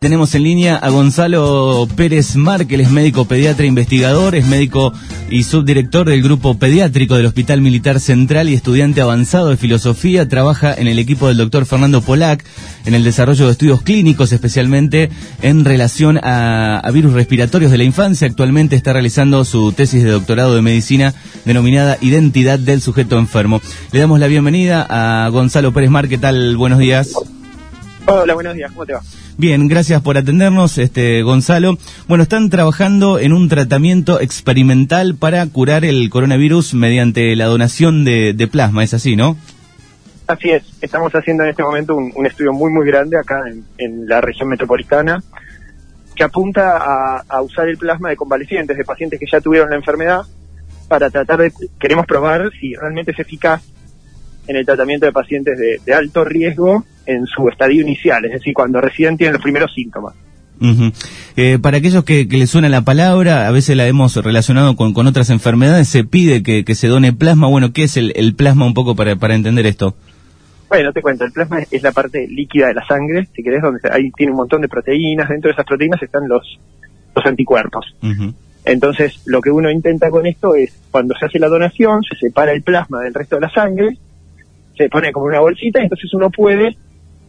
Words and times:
Tenemos 0.00 0.32
en 0.36 0.44
línea 0.44 0.76
a 0.76 0.90
Gonzalo 0.90 1.88
Pérez 1.96 2.36
Marque, 2.36 2.76
es 2.76 2.88
médico 2.88 3.24
pediatra 3.24 3.66
investigador, 3.66 4.36
es 4.36 4.46
médico 4.46 4.92
y 5.28 5.42
subdirector 5.42 6.08
del 6.08 6.22
grupo 6.22 6.56
pediátrico 6.56 7.16
del 7.16 7.26
Hospital 7.26 7.62
Militar 7.62 7.98
Central 7.98 8.48
y 8.48 8.54
estudiante 8.54 9.00
avanzado 9.00 9.48
de 9.48 9.56
filosofía. 9.56 10.28
Trabaja 10.28 10.72
en 10.72 10.86
el 10.86 11.00
equipo 11.00 11.26
del 11.26 11.38
doctor 11.38 11.66
Fernando 11.66 12.00
Polac 12.00 12.44
en 12.84 12.94
el 12.94 13.02
desarrollo 13.02 13.46
de 13.46 13.50
estudios 13.50 13.82
clínicos, 13.82 14.30
especialmente 14.30 15.10
en 15.42 15.64
relación 15.64 16.20
a, 16.22 16.88
virus 16.94 17.14
respiratorios 17.14 17.72
de 17.72 17.78
la 17.78 17.84
infancia. 17.84 18.28
Actualmente 18.28 18.76
está 18.76 18.92
realizando 18.92 19.44
su 19.44 19.72
tesis 19.72 20.04
de 20.04 20.10
doctorado 20.10 20.54
de 20.54 20.62
medicina 20.62 21.12
denominada 21.44 21.98
Identidad 22.00 22.60
del 22.60 22.82
sujeto 22.82 23.18
enfermo. 23.18 23.60
Le 23.90 23.98
damos 23.98 24.20
la 24.20 24.28
bienvenida 24.28 24.86
a 24.88 25.28
Gonzalo 25.30 25.72
Pérez 25.72 25.90
Marque. 25.90 26.10
¿Qué 26.10 26.18
tal? 26.18 26.56
Buenos 26.56 26.78
días. 26.78 27.16
Hola, 28.10 28.32
buenos 28.32 28.54
días. 28.54 28.72
¿Cómo 28.72 28.86
te 28.86 28.94
va? 28.94 29.02
Bien, 29.36 29.68
gracias 29.68 30.00
por 30.00 30.16
atendernos, 30.16 30.78
este 30.78 31.22
Gonzalo. 31.22 31.76
Bueno, 32.06 32.22
están 32.22 32.48
trabajando 32.48 33.18
en 33.18 33.34
un 33.34 33.50
tratamiento 33.50 34.18
experimental 34.18 35.14
para 35.14 35.46
curar 35.46 35.84
el 35.84 36.08
coronavirus 36.08 36.72
mediante 36.72 37.36
la 37.36 37.44
donación 37.44 38.06
de, 38.06 38.48
plasma, 38.50 38.82
¿es 38.82 38.94
así, 38.94 39.14
no? 39.14 39.36
Así 40.26 40.48
es. 40.48 40.62
Estamos 40.80 41.12
haciendo 41.12 41.42
en 41.42 41.50
este 41.50 41.62
momento 41.62 41.96
un, 41.96 42.24
estudio 42.24 42.54
muy, 42.54 42.72
muy 42.72 42.86
grande 42.86 43.18
acá 43.18 43.42
en, 43.76 44.08
la 44.08 44.22
región 44.22 44.48
metropolitana 44.48 45.22
que 46.16 46.24
apunta 46.24 47.22
a, 47.28 47.42
usar 47.42 47.68
el 47.68 47.76
plasma 47.76 48.08
de 48.08 48.16
convalecientes, 48.16 48.74
de 48.74 48.84
pacientes 48.86 49.20
que 49.20 49.26
ya 49.30 49.42
tuvieron 49.42 49.68
la 49.68 49.76
enfermedad, 49.76 50.22
para 50.88 51.10
tratar 51.10 51.40
de, 51.40 51.52
queremos 51.78 52.06
probar 52.06 52.50
si 52.58 52.74
realmente 52.74 53.10
es 53.10 53.18
eficaz 53.18 53.62
en 54.46 54.56
el 54.56 54.64
tratamiento 54.64 55.04
de 55.04 55.12
pacientes 55.12 55.58
de 55.84 55.92
alto 55.92 56.24
riesgo 56.24 56.86
en 57.08 57.26
su 57.26 57.48
estadio 57.48 57.80
inicial, 57.80 58.24
es 58.26 58.32
decir, 58.32 58.52
cuando 58.52 58.80
recién 58.80 59.16
tienen 59.16 59.32
los 59.32 59.42
primeros 59.42 59.72
síntomas. 59.74 60.14
Eh, 61.36 61.58
para 61.60 61.78
aquellos 61.78 62.04
que, 62.04 62.26
les 62.28 62.50
suena 62.50 62.68
la 62.68 62.82
palabra, 62.82 63.46
a 63.46 63.50
veces 63.50 63.76
la 63.76 63.86
hemos 63.86 64.16
relacionado 64.16 64.76
con, 64.76 64.94
otras 65.06 65.30
enfermedades, 65.30 65.88
se 65.88 66.04
pide 66.04 66.42
que, 66.42 66.74
se 66.74 66.88
done 66.88 67.12
plasma. 67.12 67.46
Bueno, 67.46 67.72
¿qué 67.72 67.84
es 67.84 67.96
el, 67.96 68.34
plasma 68.36 68.66
un 68.66 68.74
poco 68.74 68.94
para, 68.94 69.16
para 69.16 69.34
entender 69.34 69.66
esto? 69.66 69.94
Bueno, 70.68 70.92
te 70.92 71.00
cuento, 71.00 71.24
el 71.24 71.32
plasma 71.32 71.60
es 71.70 71.82
la 71.82 71.92
parte 71.92 72.26
líquida 72.28 72.66
de 72.68 72.74
la 72.74 72.86
sangre, 72.86 73.26
si 73.34 73.42
querés, 73.42 73.62
donde 73.62 73.80
ahí 73.90 74.10
tiene 74.10 74.32
un 74.32 74.38
montón 74.38 74.60
de 74.60 74.68
proteínas, 74.68 75.28
dentro 75.30 75.48
de 75.48 75.52
esas 75.54 75.64
proteínas 75.64 76.02
están 76.02 76.28
los, 76.28 76.58
los 77.16 77.24
anticuerpos. 77.24 77.96
Entonces, 78.66 79.22
lo 79.24 79.40
que 79.40 79.50
uno 79.50 79.70
intenta 79.70 80.10
con 80.10 80.26
esto 80.26 80.54
es, 80.54 80.76
cuando 80.90 81.14
se 81.18 81.24
hace 81.24 81.38
la 81.38 81.48
donación, 81.48 82.02
se 82.02 82.16
separa 82.16 82.52
el 82.52 82.62
plasma 82.62 83.00
del 83.00 83.14
resto 83.14 83.36
de 83.36 83.40
la 83.42 83.50
sangre, 83.50 83.96
se 84.76 84.90
pone 84.90 85.10
como 85.10 85.26
una 85.26 85.40
bolsita, 85.40 85.80
y 85.80 85.84
entonces 85.84 86.12
uno 86.12 86.28
puede 86.28 86.76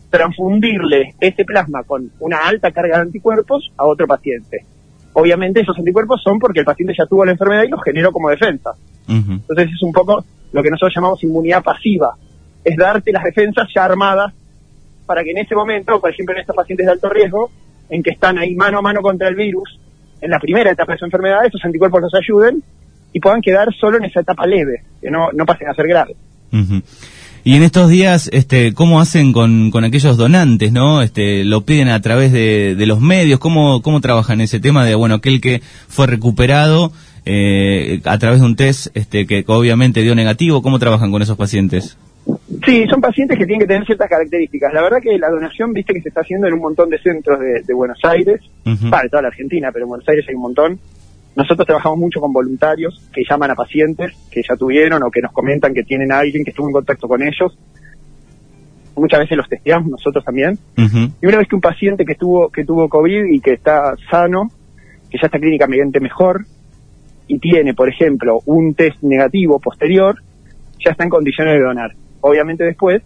transfundirle 0.10 1.14
ese 1.20 1.46
plasma 1.46 1.84
con 1.84 2.12
una 2.20 2.48
alta 2.48 2.72
carga 2.72 2.98
de 2.98 3.04
anticuerpos 3.04 3.72
a 3.78 3.86
otro 3.86 4.08
paciente. 4.08 4.66
Obviamente 5.14 5.62
esos 5.62 5.78
anticuerpos 5.78 6.22
son 6.24 6.40
porque 6.40 6.60
el 6.60 6.66
paciente 6.66 6.94
ya 6.98 7.06
tuvo 7.06 7.26
la 7.26 7.32
enfermedad 7.32 7.64
y 7.64 7.70
los 7.70 7.84
generó 7.84 8.12
como 8.12 8.30
defensa. 8.30 8.72
Entonces 9.08 9.70
es 9.74 9.82
un 9.82 9.92
poco 9.92 10.24
lo 10.52 10.64
que 10.64 10.70
nosotros 10.70 10.94
llamamos 10.96 11.24
inmunidad 11.24 11.64
pasiva, 11.64 12.16
es 12.64 12.76
darte 12.76 13.12
las 13.12 13.24
defensas 13.24 13.68
ya 13.74 13.86
armadas 13.86 14.34
para 15.06 15.24
que 15.24 15.32
en 15.32 15.40
ese 15.40 15.56
momento, 15.56 16.00
por 16.00 16.12
ejemplo 16.12 16.36
en 16.36 16.42
estos 16.42 16.56
pacientes 16.56 16.86
de 16.86 16.92
alto 16.92 17.10
riesgo, 17.10 17.52
en 17.90 18.04
que 18.04 18.12
están 18.12 18.38
ahí 18.38 18.56
mano 18.56 18.80
a 18.80 18.82
mano 18.82 19.02
contra 19.02 19.28
el 19.28 19.36
virus, 19.36 19.80
en 20.22 20.30
la 20.30 20.40
primera 20.40 20.72
etapa 20.72 20.94
de 20.94 21.00
su 21.00 21.06
enfermedad, 21.06 21.46
esos 21.46 21.64
anticuerpos 21.64 22.02
los 22.02 22.14
ayuden 22.14 22.62
y 23.12 23.20
puedan 23.20 23.42
quedar 23.42 23.68
solo 23.74 23.98
en 23.98 24.06
esa 24.06 24.20
etapa 24.20 24.46
leve, 24.46 24.84
que 25.02 25.10
no, 25.10 25.32
no 25.34 25.46
pasen 25.46 25.70
a 25.70 25.74
ser 25.74 25.88
graves. 25.88 26.18
Y 27.50 27.56
en 27.56 27.64
estos 27.64 27.90
días, 27.90 28.30
este, 28.32 28.76
¿cómo 28.76 29.02
hacen 29.02 29.34
con, 29.34 29.72
con 29.72 29.84
aquellos 29.84 30.18
donantes, 30.18 30.72
no? 30.72 31.02
Este, 31.02 31.44
¿Lo 31.44 31.62
piden 31.62 31.90
a 31.90 32.00
través 32.00 32.32
de, 32.32 32.76
de 32.76 32.86
los 32.86 33.02
medios? 33.02 33.40
¿Cómo, 33.40 33.82
¿Cómo 33.82 34.02
trabajan 34.02 34.40
ese 34.40 34.60
tema 34.60 34.86
de, 34.86 34.94
bueno, 34.94 35.16
aquel 35.16 35.42
que 35.42 35.60
fue 35.88 36.06
recuperado 36.06 36.92
eh, 37.26 38.02
a 38.06 38.20
través 38.20 38.42
de 38.42 38.46
un 38.46 38.56
test 38.56 38.96
este, 38.96 39.26
que 39.26 39.44
obviamente 39.48 40.04
dio 40.04 40.14
negativo? 40.14 40.62
¿Cómo 40.62 40.78
trabajan 40.78 41.10
con 41.10 41.24
esos 41.24 41.38
pacientes? 41.38 41.98
Sí, 42.68 42.86
son 42.88 43.02
pacientes 43.02 43.36
que 43.36 43.48
tienen 43.48 43.62
que 43.62 43.74
tener 43.74 43.84
ciertas 43.84 44.10
características. 44.12 44.72
La 44.72 44.84
verdad 44.84 45.00
que 45.02 45.18
la 45.18 45.32
donación, 45.32 45.74
viste 45.74 45.96
que 45.96 46.02
se 46.04 46.10
está 46.10 46.22
haciendo 46.22 46.46
en 46.46 46.54
un 46.54 46.60
montón 46.60 46.92
de 46.92 47.00
centros 47.00 47.40
de, 47.40 47.74
Buenos 47.74 47.98
Aires, 48.04 48.42
para 48.92 49.10
toda 49.10 49.24
la 49.24 49.30
Argentina, 49.30 49.72
pero 49.74 49.86
en 49.86 49.90
Buenos 49.90 50.08
Aires 50.08 50.24
hay 50.30 50.36
un 50.36 50.42
montón. 50.42 50.80
Nosotros 51.40 51.66
trabajamos 51.66 52.00
mucho 52.00 52.20
con 52.20 52.34
voluntarios 52.34 53.02
que 53.14 53.22
llaman 53.24 53.52
a 53.52 53.56
pacientes 53.56 54.12
que 54.30 54.42
ya 54.46 54.58
tuvieron 54.58 55.02
o 55.04 55.10
que 55.10 55.22
nos 55.22 55.32
comentan 55.32 55.74
que 55.74 55.84
tienen 55.84 56.12
a 56.12 56.20
alguien 56.20 56.44
que 56.44 56.50
estuvo 56.50 56.68
en 56.68 56.74
contacto 56.74 57.08
con 57.08 57.22
ellos. 57.22 57.58
Muchas 58.98 59.22
veces 59.22 59.38
los 59.38 59.48
testeamos 59.48 59.90
nosotros 59.90 60.26
también. 60.26 60.60
Y 60.76 61.26
una 61.26 61.38
vez 61.38 61.48
que 61.48 61.56
un 61.56 61.62
paciente 61.62 62.04
que 62.04 62.16
tuvo, 62.16 62.50
que 62.50 62.66
tuvo 62.66 62.90
COVID 62.90 63.24
y 63.32 63.40
que 63.40 63.54
está 63.54 63.96
sano, 64.12 64.50
que 65.10 65.18
ya 65.18 65.28
está 65.28 65.40
clínicamente 65.40 66.02
mejor, 66.02 66.44
y 67.26 67.40
tiene, 67.40 67.74
por 67.74 67.88
ejemplo, 67.88 68.42
un 68.46 68.74
test 68.74 69.02
negativo 69.02 69.60
posterior, 69.60 70.22
ya 70.84 70.92
está 70.92 71.06
en 71.06 71.10
condiciones 71.10 71.54
de 71.54 71.62
donar. 71.62 71.92
Obviamente 72.20 72.66
después, 72.66 73.02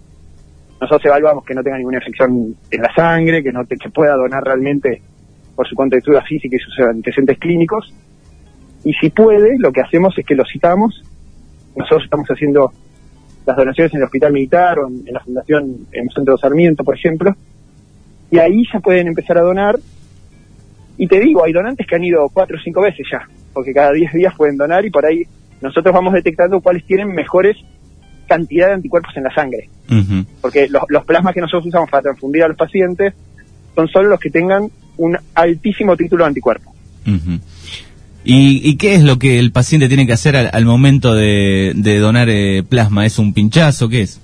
nosotros 0.82 1.06
evaluamos 1.06 1.46
que 1.46 1.54
no 1.54 1.62
tenga 1.62 1.78
ninguna 1.78 2.00
infección 2.00 2.56
en 2.72 2.82
la 2.82 2.92
sangre, 2.96 3.44
que 3.44 3.52
no 3.52 3.64
que 3.68 3.78
pueda 3.92 4.16
donar 4.16 4.44
realmente 4.44 5.04
por 5.56 5.68
su 5.68 5.76
contextura 5.76 6.24
física 6.24 6.56
y 6.56 6.60
sus 6.60 6.80
antecedentes 6.80 7.38
clínicos, 7.38 7.94
y 8.84 8.94
si 8.94 9.10
puede, 9.10 9.58
lo 9.58 9.72
que 9.72 9.82
hacemos 9.82 10.18
es 10.18 10.26
que 10.26 10.36
lo 10.36 10.44
citamos. 10.46 11.02
Nosotros 11.76 12.04
estamos 12.04 12.28
haciendo 12.28 12.72
las 13.46 13.58
donaciones 13.58 13.94
en 13.94 14.00
el 14.00 14.06
hospital 14.06 14.34
militar 14.34 14.80
o 14.80 14.88
en, 14.88 15.06
la 15.12 15.20
fundación, 15.20 15.88
en 15.92 16.04
el 16.04 16.14
centro 16.14 16.36
de 16.36 16.42
Sarmiento, 16.42 16.84
por 16.84 16.96
ejemplo. 16.96 17.36
Y 18.30 18.40
ahí 18.40 18.64
ya 18.72 18.80
pueden 18.80 19.08
empezar 19.08 19.38
a 19.38 19.42
donar. 19.42 19.80
Y 20.98 21.08
te 21.08 21.20
digo, 21.20 21.44
hay 21.44 21.54
donantes 21.54 21.88
que 21.88 21.96
han 21.96 22.04
ido 22.04 22.28
cuatro 22.32 22.58
o 22.58 22.62
cinco 22.64 22.82
veces 22.82 23.08
ya, 23.12 23.28
porque 23.54 23.74
cada 23.74 23.92
diez 23.92 24.12
días 24.14 24.36
pueden 24.36 24.58
donar 24.58 24.86
y 24.86 24.92
por 24.92 25.06
ahí 25.06 25.24
nosotros 25.62 25.94
vamos 25.94 26.14
detectando 26.14 26.62
cuáles 26.62 26.86
tienen 26.86 27.08
mejores 27.08 27.58
cantidad 28.28 28.68
de 28.68 28.74
anticuerpos 28.74 29.16
en 29.18 29.24
la 29.24 29.34
sangre. 29.34 29.70
Porque 30.42 30.68
los, 30.70 30.84
los, 30.90 31.06
plasmas 31.06 31.34
que 31.34 31.42
nosotros 31.42 31.68
usamos 31.68 31.90
para 31.90 32.04
transfundir 32.04 32.44
a 32.44 32.48
los 32.48 32.58
pacientes 32.58 33.14
son 33.76 33.88
solo 33.88 34.10
los 34.10 34.20
que 34.20 34.30
tengan 34.30 34.70
un 34.98 35.18
altísimo 35.34 35.96
título 35.98 36.24
de 36.24 36.28
anticuerpo. 36.30 36.74
¿Y, 38.26 38.78
qué 38.78 38.96
es 38.96 39.04
lo 39.04 39.20
que 39.20 39.40
el 39.40 39.52
paciente 39.52 39.88
tiene 39.88 40.08
que 40.08 40.14
hacer 40.14 40.36
al, 40.36 40.66
momento 40.66 41.14
de, 41.14 41.74
donar 42.00 42.30
eh, 42.30 42.64
plasma? 42.68 43.06
¿Es 43.06 43.20
un 43.20 43.34
pinchazo? 43.34 43.90
¿Qué 43.90 44.02
es? 44.02 44.20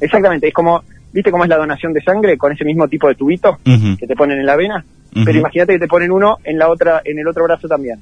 Exactamente, 0.00 0.48
es 0.48 0.54
como, 0.54 0.82
¿viste 1.12 1.30
cómo 1.30 1.44
es 1.44 1.50
la 1.50 1.56
donación 1.56 1.92
de 1.92 2.02
sangre 2.02 2.36
con 2.36 2.52
ese 2.52 2.64
mismo 2.64 2.88
tipo 2.88 3.06
de 3.06 3.14
tubito 3.14 3.58
que 3.64 4.06
te 4.06 4.16
ponen 4.16 4.40
en 4.40 4.46
la 4.46 4.56
vena? 4.56 4.84
Pero 5.12 5.38
imagínate 5.38 5.74
que 5.74 5.78
te 5.78 5.88
ponen 5.88 6.10
uno 6.10 6.38
en 6.42 6.58
la 6.58 6.68
otra, 6.68 7.02
en 7.04 7.18
el 7.18 7.28
otro 7.28 7.44
brazo 7.44 7.68
también. 7.68 8.00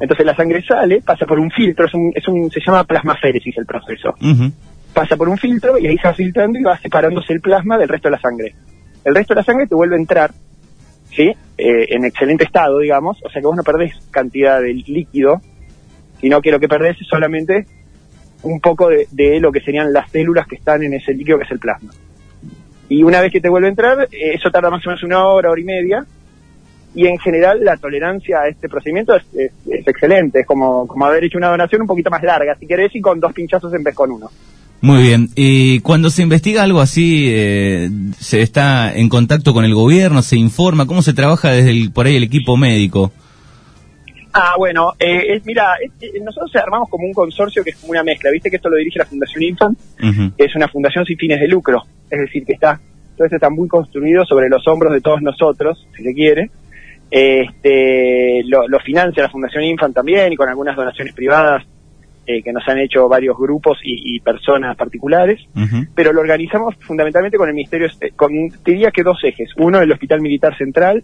Entonces 0.00 0.24
la 0.24 0.34
sangre 0.34 0.62
sale, 0.62 1.02
pasa 1.02 1.26
por 1.26 1.38
un 1.38 1.50
filtro, 1.50 1.86
es 1.86 1.94
un, 1.94 2.12
es 2.14 2.26
un, 2.26 2.50
se 2.50 2.60
llama 2.60 2.84
plasmaféresis 2.84 3.56
el 3.58 3.66
proceso. 3.66 4.14
Pasa 4.92 5.16
por 5.16 5.28
un 5.28 5.38
filtro 5.38 5.78
y 5.78 5.86
ahí 5.86 5.96
se 5.98 6.08
va 6.08 6.14
filtrando 6.14 6.58
y 6.58 6.62
va 6.62 6.78
separándose 6.78 7.32
el 7.32 7.40
plasma 7.40 7.78
del 7.78 7.88
resto 7.88 8.08
de 8.08 8.12
la 8.12 8.20
sangre. 8.20 8.54
El 9.04 9.14
resto 9.14 9.34
de 9.34 9.40
la 9.40 9.44
sangre 9.44 9.66
te 9.66 9.74
vuelve 9.74 9.94
a 9.94 9.98
entrar 9.98 10.32
¿sí? 11.20 11.36
Eh, 11.58 11.86
en 11.90 12.04
excelente 12.06 12.44
estado, 12.44 12.78
digamos, 12.78 13.18
o 13.22 13.28
sea 13.28 13.40
que 13.40 13.46
vos 13.46 13.56
no 13.56 13.62
perdés 13.62 13.92
cantidad 14.10 14.60
de 14.60 14.72
líquido, 14.72 15.40
sino 16.20 16.40
que 16.40 16.50
lo 16.50 16.58
que 16.58 16.68
perdés 16.68 16.96
es 17.00 17.06
solamente 17.06 17.66
un 18.42 18.58
poco 18.60 18.88
de, 18.88 19.38
lo 19.40 19.52
que 19.52 19.60
serían 19.60 19.92
las 19.92 20.10
células 20.10 20.46
que 20.46 20.56
están 20.56 20.82
en 20.82 20.94
ese 20.94 21.12
líquido 21.12 21.36
que 21.36 21.44
es 21.44 21.50
el 21.50 21.58
plasma. 21.58 21.92
Y 22.88 23.02
una 23.02 23.20
vez 23.20 23.30
que 23.30 23.40
te 23.40 23.50
vuelve 23.50 23.66
a 23.66 23.70
entrar, 23.70 24.08
eh, 24.10 24.34
eso 24.34 24.50
tarda 24.50 24.70
más 24.70 24.84
o 24.86 24.88
menos 24.88 25.02
una 25.02 25.26
hora, 25.26 25.50
hora 25.50 25.60
y 25.60 25.64
media, 25.64 26.06
y 26.94 27.06
en 27.06 27.18
general 27.18 27.62
la 27.62 27.76
tolerancia 27.76 28.40
a 28.40 28.48
este 28.48 28.68
procedimiento 28.68 29.14
es, 29.14 29.52
excelente, 29.86 30.40
es 30.40 30.46
como, 30.46 30.88
como 30.88 31.04
haber 31.04 31.24
hecho 31.24 31.38
una 31.38 31.50
donación 31.50 31.82
un 31.82 31.86
poquito 31.86 32.10
más 32.10 32.22
larga, 32.22 32.56
si 32.58 32.66
querés, 32.66 32.94
y 32.94 33.00
con 33.00 33.20
dos 33.20 33.32
pinchazos 33.32 33.72
en 33.74 33.84
vez 33.84 33.94
con 33.94 34.10
uno. 34.10 34.30
Muy 34.82 35.02
bien. 35.02 35.28
Y 35.34 35.80
cuando 35.80 36.08
se 36.08 36.22
investiga 36.22 36.62
algo 36.62 36.80
así, 36.80 37.26
eh, 37.30 37.90
se 38.18 38.40
está 38.40 38.94
en 38.94 39.08
contacto 39.08 39.52
con 39.52 39.64
el 39.64 39.74
gobierno, 39.74 40.22
se 40.22 40.36
informa, 40.36 40.86
¿cómo 40.86 41.02
se 41.02 41.12
trabaja 41.12 41.50
desde 41.50 41.70
el, 41.70 41.92
por 41.92 42.06
ahí 42.06 42.16
el 42.16 42.22
equipo 42.22 42.56
médico? 42.56 43.12
Ah, 44.32 44.54
bueno, 44.56 44.92
eh, 44.98 45.40
mira, 45.44 45.74
nosotros 46.24 46.54
armamos 46.54 46.88
como 46.88 47.04
un 47.04 47.12
consorcio 47.12 47.62
que 47.64 47.70
es 47.70 47.76
como 47.76 47.90
una 47.90 48.04
mezcla. 48.04 48.30
Viste 48.30 48.48
que 48.48 48.56
esto 48.56 48.70
lo 48.70 48.76
dirige 48.76 48.98
la 48.98 49.04
Fundación 49.04 49.42
Infant, 49.42 49.78
es 50.38 50.54
una 50.54 50.68
fundación 50.68 51.04
sin 51.04 51.18
fines 51.18 51.40
de 51.40 51.48
lucro, 51.48 51.82
es 52.08 52.20
decir, 52.20 52.44
que 52.46 52.52
está, 52.52 52.80
todo 53.16 53.24
esto 53.26 53.36
está 53.36 53.50
muy 53.50 53.68
construido 53.68 54.24
sobre 54.24 54.48
los 54.48 54.66
hombros 54.68 54.92
de 54.92 55.00
todos 55.00 55.20
nosotros, 55.20 55.84
si 55.96 56.04
se 56.04 56.14
quiere. 56.14 56.50
Este, 57.10 58.44
lo, 58.44 58.68
lo 58.68 58.78
financia 58.78 59.24
la 59.24 59.28
Fundación 59.28 59.64
Infant 59.64 59.94
también 59.94 60.32
y 60.32 60.36
con 60.36 60.48
algunas 60.48 60.76
donaciones 60.76 61.12
privadas 61.12 61.64
eh, 62.30 62.42
que 62.44 62.52
nos 62.52 62.62
han 62.68 62.78
hecho 62.78 63.08
varios 63.08 63.36
grupos 63.36 63.78
y, 63.82 64.20
personas 64.20 64.76
particulares, 64.76 65.40
pero 65.94 66.12
lo 66.12 66.20
organizamos 66.20 66.76
fundamentalmente 66.80 67.36
con 67.36 67.48
el 67.48 67.54
Ministerio, 67.54 67.88
este, 67.88 68.12
con, 68.12 68.30
diría 68.64 68.92
que 68.92 69.02
dos 69.02 69.18
ejes. 69.24 69.50
Uno, 69.56 69.80
el 69.80 69.90
Hospital 69.90 70.20
Militar 70.20 70.56
Central, 70.56 71.02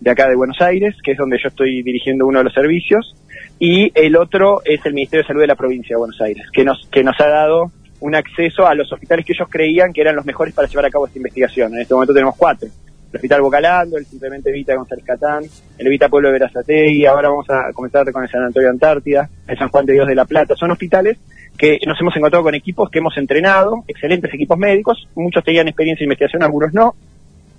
de 0.00 0.10
acá 0.10 0.28
de 0.28 0.36
Buenos 0.36 0.60
Aires, 0.60 0.94
que 1.02 1.12
es 1.12 1.18
donde 1.18 1.38
yo 1.42 1.48
estoy 1.48 1.82
dirigiendo 1.82 2.26
uno 2.26 2.40
de 2.40 2.44
los 2.44 2.52
servicios, 2.52 3.14
y 3.58 3.92
el 3.94 4.14
otro 4.16 4.60
es 4.64 4.84
el 4.84 4.92
Ministerio 4.92 5.22
de 5.22 5.28
Salud 5.28 5.40
de 5.40 5.46
la 5.46 5.54
provincia 5.54 5.94
de 5.94 6.00
Buenos 6.00 6.20
Aires, 6.20 6.44
que 6.52 6.64
nos, 6.64 6.86
que 6.90 7.02
nos 7.02 7.18
ha 7.20 7.28
dado 7.28 7.72
un 8.00 8.14
acceso 8.14 8.66
a 8.66 8.74
los 8.74 8.92
hospitales 8.92 9.24
que 9.24 9.32
ellos 9.32 9.48
creían 9.48 9.92
que 9.92 10.02
eran 10.02 10.16
los 10.16 10.26
mejores 10.26 10.52
para 10.52 10.68
llevar 10.68 10.86
a 10.86 10.90
cabo 10.90 11.06
esta 11.06 11.18
investigación. 11.18 11.72
En 11.74 11.80
este 11.80 11.94
momento 11.94 12.12
tenemos 12.12 12.36
cuatro. 12.36 12.68
El 13.12 13.16
Hospital 13.16 13.42
Bocalando, 13.42 13.98
el 13.98 14.06
Simplemente 14.06 14.50
Evita 14.50 14.74
González 14.74 15.04
Catán, 15.04 15.44
el 15.78 15.86
Evita 15.86 16.08
Pueblo 16.08 16.28
de 16.28 16.32
Verazategui, 16.32 17.04
ahora 17.04 17.28
vamos 17.28 17.46
a 17.50 17.72
comenzar 17.74 18.10
con 18.10 18.22
el 18.22 18.30
San 18.30 18.42
Antonio 18.42 18.70
Antártida, 18.70 19.28
el 19.46 19.58
San 19.58 19.68
Juan 19.68 19.84
de 19.84 19.92
Dios 19.92 20.08
de 20.08 20.14
la 20.14 20.24
Plata. 20.24 20.54
Son 20.56 20.70
hospitales 20.70 21.18
que 21.58 21.78
nos 21.86 22.00
hemos 22.00 22.16
encontrado 22.16 22.42
con 22.42 22.54
equipos 22.54 22.90
que 22.90 23.00
hemos 23.00 23.16
entrenado, 23.18 23.84
excelentes 23.86 24.32
equipos 24.32 24.56
médicos, 24.58 25.06
muchos 25.14 25.44
tenían 25.44 25.68
experiencia 25.68 26.04
en 26.04 26.06
investigación, 26.06 26.42
algunos 26.42 26.72
no, 26.72 26.94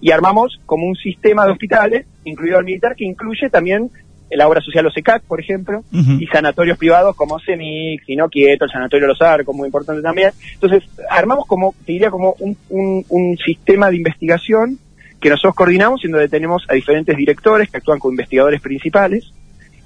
y 0.02 0.10
armamos 0.12 0.60
como 0.66 0.88
un 0.88 0.96
sistema 0.96 1.46
de 1.46 1.52
hospitales, 1.52 2.08
incluido 2.26 2.58
el 2.58 2.66
militar, 2.66 2.96
que 2.96 3.06
incluye 3.06 3.50
también 3.50 3.92
la 4.32 4.48
obra 4.48 4.62
social 4.62 4.88
OSECAC, 4.88 5.24
por 5.24 5.40
ejemplo, 5.40 5.84
y 5.92 6.26
sanatorios 6.26 6.80
privados 6.80 7.16
como 7.16 7.40
CEMIC, 7.40 8.04
Sino 8.06 8.30
Quieto, 8.30 8.66
el 8.66 8.72
Sanatorio 8.72 9.06
Los 9.06 9.22
Arcos, 9.22 9.56
muy 9.56 9.68
importante 9.68 10.02
también. 10.02 10.32
Entonces, 10.56 10.84
armamos 11.08 11.46
como, 11.46 11.76
te 11.86 11.92
diría, 11.92 12.10
como 12.10 12.36
un, 12.40 12.58
un, 12.70 13.06
un 13.10 13.38
sistema 13.38 13.92
de 13.92 13.98
investigación 13.98 14.80
que 15.24 15.30
nosotros 15.30 15.56
coordinamos 15.56 16.04
y 16.04 16.10
donde 16.10 16.28
tenemos 16.28 16.66
a 16.68 16.74
diferentes 16.74 17.16
directores 17.16 17.72
que 17.72 17.78
actúan 17.78 17.98
como 17.98 18.12
investigadores 18.12 18.60
principales 18.62 19.32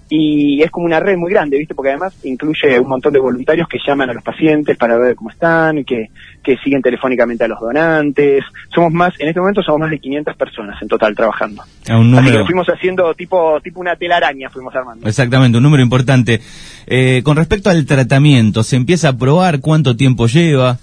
y 0.09 0.61
es 0.63 0.71
como 0.71 0.85
una 0.85 0.99
red 0.99 1.17
muy 1.17 1.31
grande, 1.31 1.57
¿viste? 1.57 1.75
Porque 1.75 1.89
además 1.89 2.13
incluye 2.23 2.79
un 2.79 2.87
montón 2.87 3.11
de 3.11 3.19
voluntarios 3.19 3.67
que 3.67 3.77
llaman 3.85 4.09
a 4.09 4.13
los 4.13 4.23
pacientes 4.23 4.77
para 4.77 4.97
ver 4.97 5.15
cómo 5.15 5.29
están, 5.29 5.83
que, 5.83 6.07
que 6.41 6.57
siguen 6.63 6.81
telefónicamente 6.81 7.43
a 7.43 7.47
los 7.47 7.59
donantes. 7.59 8.43
Somos 8.73 8.93
más, 8.93 9.13
en 9.19 9.27
este 9.27 9.39
momento 9.39 9.61
somos 9.61 9.81
más 9.81 9.91
de 9.91 9.99
500 9.99 10.35
personas 10.37 10.81
en 10.81 10.87
total 10.87 11.15
trabajando. 11.15 11.61
un 11.89 12.09
número... 12.11 12.29
Así 12.29 12.37
que 12.37 12.45
fuimos 12.45 12.67
haciendo 12.67 13.13
tipo, 13.13 13.59
tipo 13.61 13.79
una 13.81 13.95
telaraña, 13.95 14.49
fuimos 14.49 14.73
armando. 14.75 15.07
Exactamente, 15.07 15.57
un 15.57 15.63
número 15.63 15.83
importante. 15.83 16.41
Eh, 16.87 17.21
con 17.23 17.35
respecto 17.35 17.69
al 17.69 17.85
tratamiento, 17.85 18.63
¿se 18.63 18.77
empieza 18.77 19.09
a 19.09 19.17
probar 19.17 19.59
cuánto 19.59 19.97
tiempo 19.97 20.27
lleva? 20.27 20.79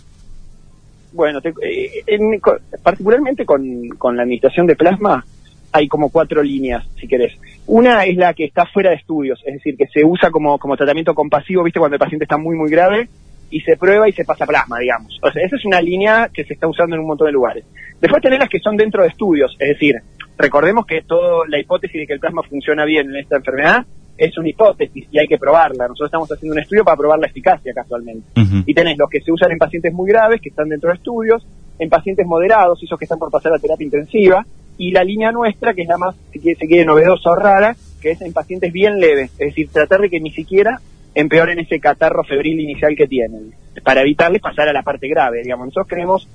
Bueno, 1.14 1.38
eh, 1.62 2.40
particularmente 2.82 3.46
con, 3.46 3.88
con 3.96 4.16
la 4.16 4.24
administración 4.24 4.66
de 4.66 4.74
plasma, 4.74 5.24
hay 5.70 5.86
como 5.86 6.10
cuatro 6.10 6.42
líneas, 6.42 6.84
si 7.00 7.06
querés. 7.06 7.32
Una 7.66 8.04
es 8.04 8.16
la 8.16 8.34
que 8.34 8.44
está 8.44 8.66
fuera 8.66 8.90
de 8.90 8.96
estudios, 8.96 9.40
es 9.46 9.54
decir, 9.54 9.76
que 9.76 9.86
se 9.86 10.04
usa 10.04 10.30
como, 10.32 10.58
como 10.58 10.76
tratamiento 10.76 11.14
compasivo, 11.14 11.62
¿viste? 11.62 11.78
Cuando 11.78 11.94
el 11.94 12.00
paciente 12.00 12.24
está 12.24 12.36
muy, 12.36 12.56
muy 12.56 12.68
grave 12.68 13.08
y 13.48 13.60
se 13.60 13.76
prueba 13.76 14.08
y 14.08 14.12
se 14.12 14.24
pasa 14.24 14.44
plasma, 14.44 14.80
digamos. 14.80 15.16
O 15.22 15.30
sea, 15.30 15.44
esa 15.44 15.54
es 15.54 15.64
una 15.64 15.80
línea 15.80 16.30
que 16.34 16.44
se 16.44 16.54
está 16.54 16.66
usando 16.66 16.96
en 16.96 17.02
un 17.02 17.06
montón 17.06 17.26
de 17.26 17.32
lugares. 17.32 17.64
Después 18.00 18.20
tenés 18.20 18.40
las 18.40 18.48
que 18.48 18.58
son 18.58 18.76
dentro 18.76 19.02
de 19.02 19.08
estudios, 19.08 19.56
es 19.60 19.68
decir, 19.68 19.94
recordemos 20.36 20.84
que 20.84 21.02
toda 21.02 21.46
la 21.48 21.60
hipótesis 21.60 22.00
de 22.00 22.06
que 22.08 22.14
el 22.14 22.20
plasma 22.20 22.42
funciona 22.42 22.84
bien 22.84 23.10
en 23.10 23.16
esta 23.16 23.36
enfermedad 23.36 23.86
es 24.16 24.36
una 24.38 24.48
hipótesis 24.48 25.06
y 25.10 25.18
hay 25.18 25.26
que 25.26 25.38
probarla. 25.38 25.88
Nosotros 25.88 26.08
estamos 26.08 26.30
haciendo 26.30 26.54
un 26.54 26.60
estudio 26.60 26.84
para 26.84 26.96
probar 26.96 27.18
la 27.18 27.26
eficacia 27.26 27.72
casualmente. 27.74 28.26
Y 28.66 28.74
tenés 28.74 28.96
los 28.98 29.10
que 29.10 29.20
se 29.20 29.32
usan 29.32 29.52
en 29.52 29.58
pacientes 29.58 29.92
muy 29.92 30.08
graves, 30.08 30.40
que 30.40 30.50
están 30.50 30.68
dentro 30.68 30.90
de 30.90 30.96
estudios, 30.96 31.46
en 31.78 31.88
pacientes 31.88 32.26
moderados, 32.26 32.82
esos 32.82 32.98
que 32.98 33.04
están 33.04 33.18
por 33.18 33.30
pasar 33.30 33.52
a 33.52 33.58
terapia 33.58 33.84
intensiva, 33.84 34.46
y 34.76 34.90
la 34.90 35.04
línea 35.04 35.30
nuestra, 35.32 35.74
que 35.74 35.82
es 35.82 35.88
la 35.88 35.98
más, 35.98 36.16
si 36.32 36.40
quiere, 36.40 36.58
se 36.58 36.66
quiere, 36.66 36.84
novedosa 36.84 37.30
o 37.30 37.36
rara, 37.36 37.76
que 38.00 38.12
es 38.12 38.20
en 38.20 38.32
pacientes 38.32 38.72
bien 38.72 38.98
leves, 38.98 39.30
es 39.32 39.48
decir, 39.48 39.68
tratar 39.70 40.00
de 40.00 40.10
que 40.10 40.20
ni 40.20 40.30
siquiera 40.30 40.80
empeoren 41.14 41.60
ese 41.60 41.78
catarro 41.78 42.24
febril 42.24 42.60
inicial 42.60 42.94
que 42.96 43.06
tienen, 43.06 43.54
para 43.82 44.02
evitarles 44.02 44.42
pasar 44.42 44.68
a 44.68 44.72
la 44.72 44.82
parte 44.82 45.08
grave, 45.08 45.42
digamos. 45.42 45.66
Nosotros 45.66 45.86
creemos, 45.88 46.28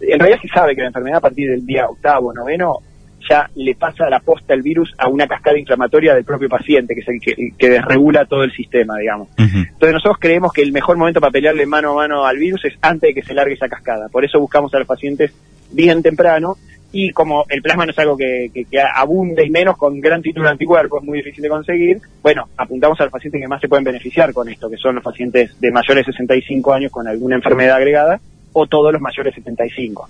en 0.00 0.18
realidad 0.18 0.40
se 0.40 0.48
sabe 0.48 0.74
que 0.74 0.80
la 0.80 0.88
enfermedad 0.88 1.18
a 1.18 1.22
partir 1.22 1.50
del 1.50 1.66
día 1.66 1.86
octavo, 1.86 2.32
noveno, 2.32 2.78
ya 3.28 3.48
le 3.54 3.74
pasa 3.74 4.08
la 4.08 4.20
posta 4.20 4.54
el 4.54 4.62
virus 4.62 4.92
a 4.98 5.08
una 5.08 5.26
cascada 5.26 5.58
inflamatoria 5.58 6.14
del 6.14 6.24
propio 6.24 6.48
paciente, 6.48 6.94
que 6.94 7.00
es 7.00 7.08
el 7.08 7.20
que, 7.20 7.52
que 7.56 7.70
desregula 7.70 8.24
todo 8.24 8.42
el 8.44 8.52
sistema, 8.52 8.98
digamos. 8.98 9.28
Entonces 9.36 9.92
nosotros 9.92 10.18
creemos 10.18 10.52
que 10.52 10.62
el 10.62 10.72
mejor 10.72 10.96
momento 10.96 11.20
para 11.20 11.30
pelearle 11.30 11.66
mano 11.66 11.92
a 11.92 11.94
mano 11.94 12.26
al 12.26 12.38
virus 12.38 12.64
es 12.64 12.74
antes 12.80 13.08
de 13.08 13.14
que 13.14 13.26
se 13.26 13.34
largue 13.34 13.54
esa 13.54 13.68
cascada. 13.68 14.08
Por 14.08 14.24
eso 14.24 14.40
buscamos 14.40 14.72
a 14.74 14.78
los 14.78 14.86
pacientes 14.86 15.32
bien 15.72 16.02
temprano 16.02 16.56
y 16.92 17.10
como 17.12 17.44
el 17.48 17.62
plasma 17.62 17.86
no 17.86 17.92
es 17.92 17.98
algo 17.98 18.16
que, 18.16 18.50
que, 18.52 18.80
abunde 18.80 19.46
y 19.46 19.50
menos 19.50 19.76
con 19.76 20.00
gran 20.00 20.22
título 20.22 20.46
de 20.46 20.52
anticuerpos, 20.52 21.02
es 21.02 21.08
muy 21.08 21.18
difícil 21.18 21.42
de 21.42 21.48
conseguir, 21.48 22.00
bueno, 22.22 22.48
apuntamos 22.56 23.00
a 23.00 23.04
los 23.04 23.12
pacientes 23.12 23.40
que 23.40 23.48
más 23.48 23.60
se 23.60 23.68
pueden 23.68 23.84
beneficiar 23.84 24.32
con 24.32 24.48
esto, 24.48 24.68
que 24.68 24.76
son 24.76 24.96
los 24.96 25.04
pacientes 25.04 25.58
de 25.60 25.70
mayores 25.70 26.06
de 26.06 26.12
65 26.12 26.72
años 26.72 26.90
con 26.90 27.06
alguna 27.06 27.36
enfermedad 27.36 27.76
agregada 27.76 28.20
o 28.52 28.66
todos 28.66 28.92
los 28.92 29.00
mayores 29.00 29.34
de 29.34 29.42
75. 29.42 30.08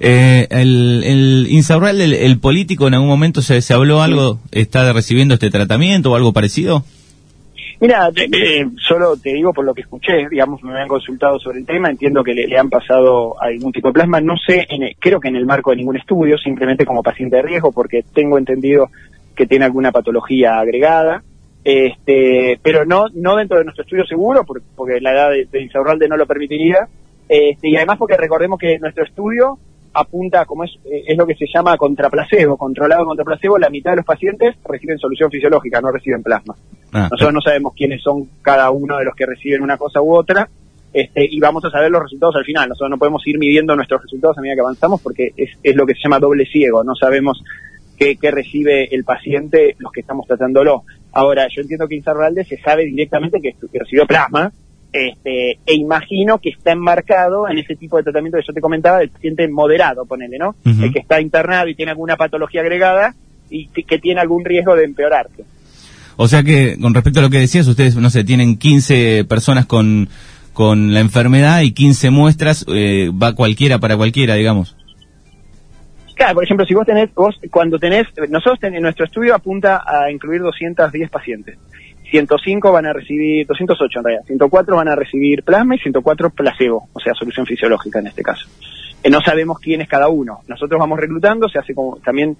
Eh, 0.00 0.46
el, 0.50 1.02
el 1.04 1.46
Insaurral, 1.50 2.00
el, 2.00 2.38
político, 2.40 2.88
en 2.88 2.94
algún 2.94 3.08
momento 3.08 3.42
se, 3.42 3.60
se 3.62 3.74
habló 3.74 4.02
algo, 4.02 4.38
está 4.52 4.92
recibiendo 4.92 5.34
este 5.34 5.50
tratamiento 5.50 6.12
o 6.12 6.16
algo 6.16 6.32
parecido? 6.32 6.84
Mira, 7.80 8.10
eh, 8.16 8.66
solo 8.76 9.16
te 9.16 9.32
digo 9.32 9.52
por 9.52 9.64
lo 9.64 9.72
que 9.72 9.82
escuché, 9.82 10.28
digamos, 10.28 10.62
me 10.64 10.80
han 10.80 10.88
consultado 10.88 11.38
sobre 11.38 11.60
el 11.60 11.66
tema, 11.66 11.88
entiendo 11.88 12.24
que 12.24 12.34
le, 12.34 12.58
han 12.58 12.68
pasado 12.68 13.40
algún 13.40 13.70
tipo 13.70 13.88
de 13.88 13.94
plasma, 13.94 14.20
no 14.20 14.34
sé, 14.36 14.66
creo 14.98 15.20
que 15.20 15.28
en 15.28 15.36
el 15.36 15.46
marco 15.46 15.70
de 15.70 15.76
ningún 15.76 15.96
estudio, 15.96 16.36
simplemente 16.38 16.84
como 16.84 17.04
paciente 17.04 17.36
de 17.36 17.42
riesgo, 17.42 17.70
porque 17.70 18.02
tengo 18.12 18.36
entendido 18.36 18.90
que 19.36 19.46
tiene 19.46 19.64
alguna 19.64 19.92
patología 19.92 20.58
agregada, 20.58 21.22
este, 21.62 22.58
pero 22.62 22.84
no 22.84 23.06
no 23.14 23.36
dentro 23.36 23.58
de 23.58 23.64
nuestro 23.64 23.84
estudio 23.84 24.04
seguro, 24.06 24.44
porque, 24.44 25.00
la 25.00 25.12
edad 25.12 25.30
de, 25.30 25.46
de 25.46 26.08
no 26.08 26.16
lo 26.16 26.26
permitiría, 26.26 26.88
este, 27.28 27.68
y 27.68 27.76
además 27.76 27.98
porque 27.98 28.16
recordemos 28.16 28.58
que 28.58 28.78
nuestro 28.78 29.04
estudio 29.04 29.58
apunta, 29.92 30.44
como 30.44 30.64
es, 30.64 30.70
eh, 30.84 31.04
es 31.06 31.16
lo 31.16 31.26
que 31.26 31.34
se 31.34 31.46
llama 31.52 31.76
contraplacebo, 31.76 32.56
controlado 32.56 33.04
contra 33.04 33.24
placebo, 33.24 33.58
la 33.58 33.70
mitad 33.70 33.92
de 33.92 33.98
los 33.98 34.04
pacientes 34.04 34.56
reciben 34.64 34.98
solución 34.98 35.30
fisiológica, 35.30 35.80
no 35.80 35.90
reciben 35.90 36.22
plasma. 36.22 36.54
Ah, 36.92 37.08
Nosotros 37.10 37.34
no 37.34 37.40
sabemos 37.40 37.74
quiénes 37.74 38.02
son 38.02 38.28
cada 38.42 38.70
uno 38.70 38.96
de 38.98 39.04
los 39.04 39.14
que 39.14 39.26
reciben 39.26 39.62
una 39.62 39.76
cosa 39.76 40.00
u 40.00 40.14
otra, 40.14 40.48
este, 40.92 41.26
y 41.30 41.38
vamos 41.40 41.64
a 41.64 41.70
saber 41.70 41.90
los 41.90 42.02
resultados 42.02 42.36
al 42.36 42.44
final. 42.44 42.68
Nosotros 42.68 42.90
no 42.90 42.98
podemos 42.98 43.26
ir 43.26 43.38
midiendo 43.38 43.76
nuestros 43.76 44.02
resultados 44.02 44.38
a 44.38 44.40
medida 44.40 44.56
que 44.56 44.62
avanzamos 44.62 45.02
porque 45.02 45.32
es, 45.36 45.50
es 45.62 45.76
lo 45.76 45.86
que 45.86 45.94
se 45.94 46.00
llama 46.04 46.18
doble 46.18 46.46
ciego, 46.46 46.82
no 46.84 46.94
sabemos 46.94 47.42
qué, 47.98 48.16
qué 48.16 48.30
recibe 48.30 48.94
el 48.94 49.04
paciente 49.04 49.74
los 49.78 49.92
que 49.92 50.00
estamos 50.00 50.26
tratándolo. 50.26 50.84
Ahora, 51.12 51.48
yo 51.48 51.62
entiendo 51.62 51.88
que 51.88 51.96
Insaurralde 51.96 52.44
se 52.44 52.58
sabe 52.58 52.84
directamente 52.84 53.40
que, 53.40 53.52
que 53.52 53.78
recibió 53.78 54.06
plasma, 54.06 54.52
este, 54.92 55.58
e 55.66 55.74
imagino 55.74 56.38
que 56.38 56.50
está 56.50 56.72
enmarcado 56.72 57.48
en 57.48 57.58
ese 57.58 57.76
tipo 57.76 57.96
de 57.96 58.04
tratamiento 58.04 58.38
que 58.38 58.44
yo 58.46 58.54
te 58.54 58.60
comentaba 58.60 58.98
del 58.98 59.10
paciente 59.10 59.46
moderado, 59.48 60.06
ponele, 60.06 60.38
¿no? 60.38 60.54
El 60.64 60.92
que 60.92 61.00
está 61.00 61.20
internado 61.20 61.68
y 61.68 61.74
tiene 61.74 61.92
alguna 61.92 62.16
patología 62.16 62.62
agregada 62.62 63.14
y 63.50 63.68
que, 63.68 63.98
tiene 63.98 64.20
algún 64.20 64.44
riesgo 64.44 64.74
de 64.74 64.84
empeorarse. 64.84 65.44
O 66.16 66.26
sea 66.26 66.42
que, 66.42 66.78
con 66.80 66.94
respecto 66.94 67.20
a 67.20 67.22
lo 67.22 67.30
que 67.30 67.38
decías, 67.38 67.66
ustedes, 67.66 67.96
no 67.96 68.10
sé, 68.10 68.24
tienen 68.24 68.56
15 68.56 69.24
personas 69.24 69.66
con, 69.66 70.08
con 70.52 70.92
la 70.92 71.00
enfermedad 71.00 71.60
y 71.60 71.72
15 71.72 72.10
muestras, 72.10 72.64
eh, 72.68 73.10
va 73.10 73.34
cualquiera 73.34 73.78
para 73.78 73.96
cualquiera, 73.96 74.34
digamos. 74.34 74.76
Claro, 76.14 76.34
por 76.34 76.44
ejemplo, 76.44 76.66
si 76.66 76.74
vos 76.74 76.84
tenés, 76.84 77.14
vos 77.14 77.38
cuando 77.50 77.78
tenés, 77.78 78.08
nosotros 78.28 78.58
en 78.62 78.82
nuestro 78.82 79.04
estudio 79.04 79.36
apunta 79.36 79.84
a 79.86 80.10
incluir 80.10 80.40
210 80.40 81.10
pacientes. 81.10 81.58
105 82.10 82.72
van 82.72 82.86
a 82.86 82.92
recibir, 82.92 83.46
208 83.46 83.98
en 83.98 84.04
realidad, 84.04 84.26
104 84.26 84.76
van 84.76 84.88
a 84.88 84.96
recibir 84.96 85.42
plasma 85.42 85.76
y 85.76 85.78
104 85.78 86.30
placebo, 86.30 86.88
o 86.92 87.00
sea, 87.00 87.14
solución 87.14 87.46
fisiológica 87.46 87.98
en 87.98 88.08
este 88.08 88.22
caso. 88.22 88.48
Eh, 89.02 89.10
no 89.10 89.20
sabemos 89.20 89.58
quién 89.60 89.80
es 89.80 89.88
cada 89.88 90.08
uno. 90.08 90.40
Nosotros 90.48 90.78
vamos 90.78 90.98
reclutando, 90.98 91.48
se 91.48 91.58
hace 91.58 91.72
como 91.72 91.98
también, 91.98 92.36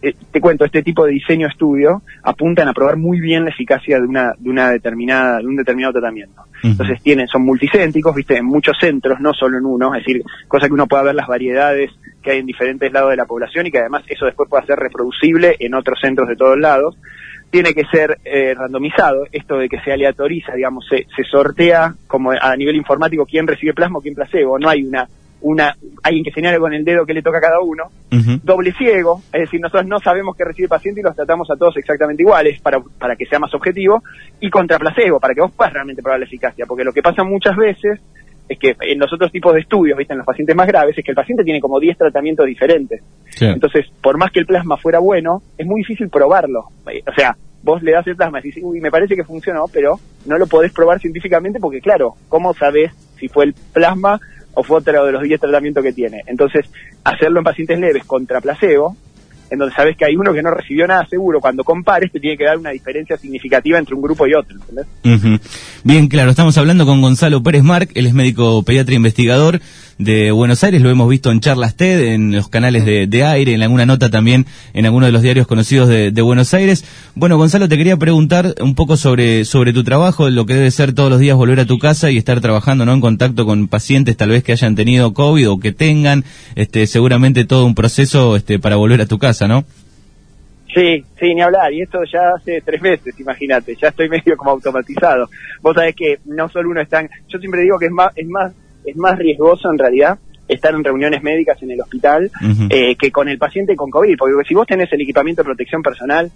eh, 0.00 0.14
te 0.30 0.40
cuento, 0.40 0.64
este 0.64 0.82
tipo 0.82 1.04
de 1.04 1.12
diseño 1.12 1.48
estudio 1.48 2.02
apuntan 2.22 2.68
a 2.68 2.72
probar 2.72 2.96
muy 2.96 3.20
bien 3.20 3.44
la 3.44 3.50
eficacia 3.50 3.98
de 3.98 4.06
una, 4.06 4.32
de 4.38 4.48
una 4.48 4.70
determinada, 4.70 5.38
de 5.38 5.46
un 5.46 5.56
determinado 5.56 5.94
tratamiento. 5.94 6.42
Entonces 6.62 7.00
tienen, 7.02 7.26
son 7.28 7.42
multicéntricos, 7.42 8.14
viste, 8.14 8.36
en 8.36 8.44
muchos 8.44 8.76
centros, 8.80 9.20
no 9.20 9.32
solo 9.32 9.58
en 9.58 9.64
uno, 9.64 9.94
es 9.94 10.04
decir, 10.04 10.22
cosa 10.46 10.66
que 10.66 10.74
uno 10.74 10.86
pueda 10.86 11.04
ver 11.04 11.14
las 11.14 11.28
variedades 11.28 11.90
que 12.22 12.32
hay 12.32 12.38
en 12.38 12.46
diferentes 12.46 12.92
lados 12.92 13.10
de 13.10 13.16
la 13.16 13.26
población 13.26 13.66
y 13.66 13.70
que 13.70 13.78
además 13.78 14.02
eso 14.08 14.26
después 14.26 14.48
pueda 14.48 14.66
ser 14.66 14.78
reproducible 14.78 15.56
en 15.58 15.74
otros 15.74 15.98
centros 16.00 16.28
de 16.28 16.36
todos 16.36 16.58
lados 16.58 16.96
tiene 17.50 17.72
que 17.72 17.84
ser 17.90 18.18
eh, 18.24 18.54
randomizado, 18.54 19.24
esto 19.32 19.56
de 19.56 19.68
que 19.68 19.80
se 19.80 19.92
aleatoriza, 19.92 20.54
digamos, 20.54 20.86
se, 20.88 21.06
se, 21.16 21.24
sortea 21.24 21.94
como 22.06 22.32
a 22.32 22.56
nivel 22.56 22.76
informático 22.76 23.24
quién 23.24 23.46
recibe 23.46 23.74
plasma 23.74 23.98
o 23.98 24.02
quién 24.02 24.14
placebo, 24.14 24.58
no 24.58 24.68
hay 24.68 24.82
una 24.82 25.08
una 25.40 25.72
alguien 26.02 26.24
que 26.24 26.32
señale 26.32 26.58
con 26.58 26.74
el 26.74 26.84
dedo 26.84 27.06
que 27.06 27.14
le 27.14 27.22
toca 27.22 27.38
a 27.38 27.40
cada 27.40 27.60
uno, 27.60 27.84
doble 28.42 28.72
ciego, 28.72 29.22
es 29.32 29.42
decir, 29.42 29.60
nosotros 29.60 29.86
no 29.86 29.98
sabemos 30.00 30.36
qué 30.36 30.44
recibe 30.44 30.64
el 30.64 30.70
paciente 30.70 31.00
y 31.00 31.04
los 31.04 31.14
tratamos 31.14 31.48
a 31.50 31.56
todos 31.56 31.76
exactamente 31.76 32.22
iguales 32.22 32.60
para, 32.60 32.80
para 32.80 33.14
que 33.14 33.26
sea 33.26 33.38
más 33.38 33.54
objetivo, 33.54 34.02
y 34.40 34.50
contra 34.50 34.78
placebo, 34.78 35.20
para 35.20 35.34
que 35.34 35.40
vos 35.40 35.52
puedas 35.52 35.72
realmente 35.72 36.02
probar 36.02 36.18
la 36.18 36.26
eficacia, 36.26 36.66
porque 36.66 36.84
lo 36.84 36.92
que 36.92 37.02
pasa 37.02 37.22
muchas 37.22 37.56
veces 37.56 38.00
es 38.48 38.58
que 38.58 38.74
en 38.80 38.98
los 38.98 39.12
otros 39.12 39.30
tipos 39.30 39.52
de 39.52 39.60
estudios, 39.60 39.96
¿viste? 39.98 40.14
en 40.14 40.18
los 40.18 40.26
pacientes 40.26 40.56
más 40.56 40.66
graves, 40.66 40.96
es 40.96 41.04
que 41.04 41.10
el 41.10 41.16
paciente 41.16 41.44
tiene 41.44 41.60
como 41.60 41.78
10 41.78 41.98
tratamientos 41.98 42.46
diferentes. 42.46 43.02
Entonces, 43.40 43.86
por 44.02 44.18
más 44.18 44.30
que 44.30 44.40
el 44.40 44.46
plasma 44.46 44.76
fuera 44.76 44.98
bueno, 44.98 45.42
es 45.56 45.66
muy 45.66 45.80
difícil 45.80 46.08
probarlo. 46.08 46.60
O 46.60 47.14
sea, 47.14 47.36
vos 47.62 47.82
le 47.82 47.92
das 47.92 48.06
el 48.06 48.16
plasma 48.16 48.40
y 48.40 48.44
dices, 48.44 48.62
uy, 48.64 48.80
me 48.80 48.90
parece 48.90 49.14
que 49.14 49.24
funcionó, 49.24 49.66
pero 49.72 50.00
no 50.26 50.38
lo 50.38 50.46
podés 50.46 50.72
probar 50.72 50.98
científicamente 50.98 51.60
porque, 51.60 51.80
claro, 51.80 52.14
¿cómo 52.28 52.54
sabés 52.54 52.92
si 53.18 53.28
fue 53.28 53.44
el 53.44 53.54
plasma 53.72 54.18
o 54.54 54.62
fue 54.62 54.78
otro 54.78 55.04
de 55.04 55.12
los 55.12 55.22
10 55.22 55.40
tratamientos 55.40 55.84
que 55.84 55.92
tiene? 55.92 56.22
Entonces, 56.26 56.66
hacerlo 57.04 57.40
en 57.40 57.44
pacientes 57.44 57.78
leves 57.78 58.04
contra 58.04 58.40
placebo, 58.40 58.96
en 59.50 59.58
donde 59.58 59.74
sabes 59.74 59.96
que 59.96 60.04
hay 60.04 60.16
uno 60.16 60.32
que 60.32 60.42
no 60.42 60.50
recibió 60.50 60.86
nada 60.86 61.06
seguro, 61.08 61.40
cuando 61.40 61.64
compares 61.64 62.12
te 62.12 62.20
tiene 62.20 62.36
que 62.36 62.44
dar 62.44 62.58
una 62.58 62.70
diferencia 62.70 63.16
significativa 63.16 63.78
entre 63.78 63.94
un 63.94 64.02
grupo 64.02 64.26
y 64.26 64.34
otro. 64.34 64.58
Bien, 65.84 66.08
claro, 66.08 66.30
estamos 66.30 66.56
hablando 66.58 66.86
con 66.86 67.00
Gonzalo 67.00 67.42
Pérez 67.42 67.62
Marc, 67.62 67.90
él 67.94 68.06
es 68.06 68.14
médico 68.14 68.62
pediatra 68.62 68.94
investigador 68.94 69.60
de 69.98 70.30
Buenos 70.30 70.62
Aires, 70.62 70.80
lo 70.80 70.90
hemos 70.90 71.08
visto 71.08 71.32
en 71.32 71.40
charlas 71.40 71.74
TED, 71.74 72.12
en 72.14 72.34
los 72.34 72.48
canales 72.48 72.84
de, 72.84 73.24
aire, 73.24 73.52
en 73.52 73.62
alguna 73.62 73.84
nota 73.84 74.10
también 74.10 74.46
en 74.72 74.86
alguno 74.86 75.06
de 75.06 75.12
los 75.12 75.22
diarios 75.22 75.46
conocidos 75.46 75.88
de, 75.88 76.22
Buenos 76.22 76.54
Aires. 76.54 76.84
Bueno, 77.14 77.36
Gonzalo, 77.36 77.68
te 77.68 77.76
quería 77.76 77.96
preguntar 77.96 78.54
un 78.60 78.74
poco 78.74 78.96
sobre, 78.96 79.44
sobre 79.44 79.72
tu 79.72 79.82
trabajo, 79.82 80.30
lo 80.30 80.46
que 80.46 80.54
debe 80.54 80.70
ser 80.70 80.94
todos 80.94 81.10
los 81.10 81.20
días 81.20 81.36
volver 81.36 81.60
a 81.60 81.66
tu 81.66 81.78
casa 81.78 82.10
y 82.10 82.16
estar 82.16 82.40
trabajando 82.40 82.86
¿no? 82.86 82.92
en 82.92 83.00
contacto 83.00 83.44
con 83.44 83.66
pacientes 83.68 84.16
tal 84.16 84.30
vez 84.30 84.44
que 84.44 84.52
hayan 84.52 84.76
tenido 84.76 85.14
COVID 85.14 85.50
o 85.50 85.58
que 85.58 85.72
tengan, 85.72 86.24
este, 86.54 86.86
seguramente 86.86 87.44
todo 87.44 87.66
un 87.66 87.74
proceso 87.74 88.36
este, 88.36 88.58
para 88.58 88.76
volver 88.76 89.00
a 89.00 89.06
tu 89.06 89.18
casa, 89.18 89.48
¿no? 89.48 89.64
Sí, 90.74 91.04
sí, 91.18 91.34
ni 91.34 91.40
hablar. 91.40 91.72
Y 91.72 91.82
esto 91.82 91.98
ya 92.04 92.34
hace 92.36 92.60
tres 92.60 92.80
meses, 92.80 93.18
imagínate. 93.18 93.74
Ya 93.80 93.88
estoy 93.88 94.08
medio 94.10 94.36
como 94.36 94.52
automatizado. 94.52 95.28
Vos 95.62 95.74
sabés 95.74 95.96
que 95.96 96.18
no 96.26 96.48
solo 96.48 96.70
uno 96.70 96.80
está... 96.80 97.02
Yo 97.28 97.38
siempre 97.38 97.62
digo 97.62 97.78
que 97.78 97.86
es 97.86 97.92
más, 97.92 98.12
es 98.14 98.28
más, 98.28 98.52
es 98.90 98.96
más 98.96 99.18
riesgoso 99.18 99.70
en 99.70 99.78
realidad 99.78 100.18
estar 100.46 100.74
en 100.74 100.82
reuniones 100.82 101.22
médicas 101.22 101.62
en 101.62 101.70
el 101.70 101.80
hospital 101.80 102.30
eh, 102.70 102.96
que 102.96 103.10
con 103.10 103.28
el 103.28 103.38
paciente 103.38 103.76
con 103.76 103.90
COVID. 103.90 104.16
Porque 104.16 104.48
si 104.48 104.54
vos 104.54 104.66
tenés 104.66 104.92
el 104.92 105.02
equipamiento 105.02 105.42
de 105.42 105.46
protección 105.46 105.82
personal, 105.82 106.30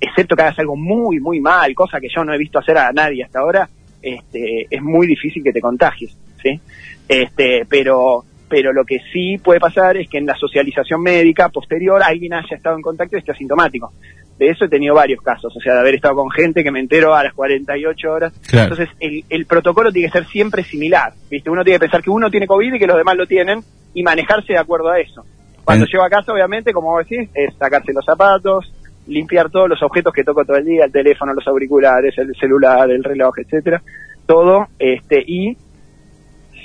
excepto 0.00 0.34
que 0.34 0.42
hagas 0.42 0.58
algo 0.58 0.76
muy, 0.76 1.20
muy 1.20 1.40
mal, 1.40 1.74
cosa 1.74 2.00
que 2.00 2.08
yo 2.14 2.24
no 2.24 2.32
he 2.32 2.38
visto 2.38 2.58
hacer 2.58 2.78
a 2.78 2.92
nadie 2.92 3.24
hasta 3.24 3.40
ahora, 3.40 3.68
este, 4.00 4.66
es 4.70 4.82
muy 4.82 5.06
difícil 5.06 5.42
que 5.44 5.52
te 5.52 5.60
contagies, 5.60 6.16
¿sí? 6.42 6.58
Este, 7.06 7.66
pero 7.68 8.24
pero 8.48 8.72
lo 8.72 8.84
que 8.84 8.98
sí 9.12 9.38
puede 9.38 9.60
pasar 9.60 9.96
es 9.96 10.08
que 10.08 10.18
en 10.18 10.26
la 10.26 10.34
socialización 10.34 11.00
médica 11.00 11.48
posterior 11.50 12.02
alguien 12.02 12.34
haya 12.34 12.56
estado 12.56 12.74
en 12.74 12.82
contacto 12.82 13.16
y 13.16 13.20
esté 13.20 13.30
asintomático. 13.30 13.92
De 14.40 14.48
eso 14.48 14.64
he 14.64 14.68
tenido 14.70 14.94
varios 14.94 15.20
casos, 15.20 15.54
o 15.54 15.60
sea, 15.60 15.74
de 15.74 15.80
haber 15.80 15.96
estado 15.96 16.14
con 16.14 16.30
gente 16.30 16.64
que 16.64 16.70
me 16.70 16.80
entero 16.80 17.14
a 17.14 17.22
las 17.22 17.34
48 17.34 18.10
horas. 18.10 18.32
Entonces, 18.50 18.88
el, 18.98 19.44
protocolo 19.44 19.92
tiene 19.92 20.08
que 20.08 20.18
ser 20.18 20.26
siempre 20.28 20.64
similar, 20.64 21.12
¿viste? 21.30 21.50
Uno 21.50 21.62
tiene 21.62 21.76
que 21.76 21.84
pensar 21.84 22.02
que 22.02 22.08
uno 22.08 22.30
tiene 22.30 22.46
COVID 22.46 22.72
y 22.72 22.78
que 22.78 22.86
los 22.86 22.96
demás 22.96 23.18
lo 23.18 23.26
tienen 23.26 23.60
y 23.92 24.02
manejarse 24.02 24.54
de 24.54 24.58
acuerdo 24.58 24.88
a 24.88 24.98
eso. 24.98 25.26
Cuando 25.62 25.84
llego 25.84 26.02
a 26.02 26.08
casa, 26.08 26.32
obviamente, 26.32 26.72
como 26.72 26.90
vos 26.90 27.06
decís, 27.06 27.28
es 27.34 27.54
sacarse 27.58 27.92
los 27.92 28.02
zapatos, 28.02 28.72
limpiar 29.08 29.50
todos 29.50 29.68
los 29.68 29.82
objetos 29.82 30.14
que 30.14 30.24
toco 30.24 30.42
todo 30.46 30.56
el 30.56 30.64
día, 30.64 30.86
el 30.86 30.92
teléfono, 30.92 31.34
los 31.34 31.46
auriculares, 31.46 32.16
el 32.16 32.34
celular, 32.34 32.90
el 32.90 33.04
reloj, 33.04 33.34
etcétera, 33.40 33.82
todo, 34.24 34.68
este, 34.78 35.22
y 35.26 35.54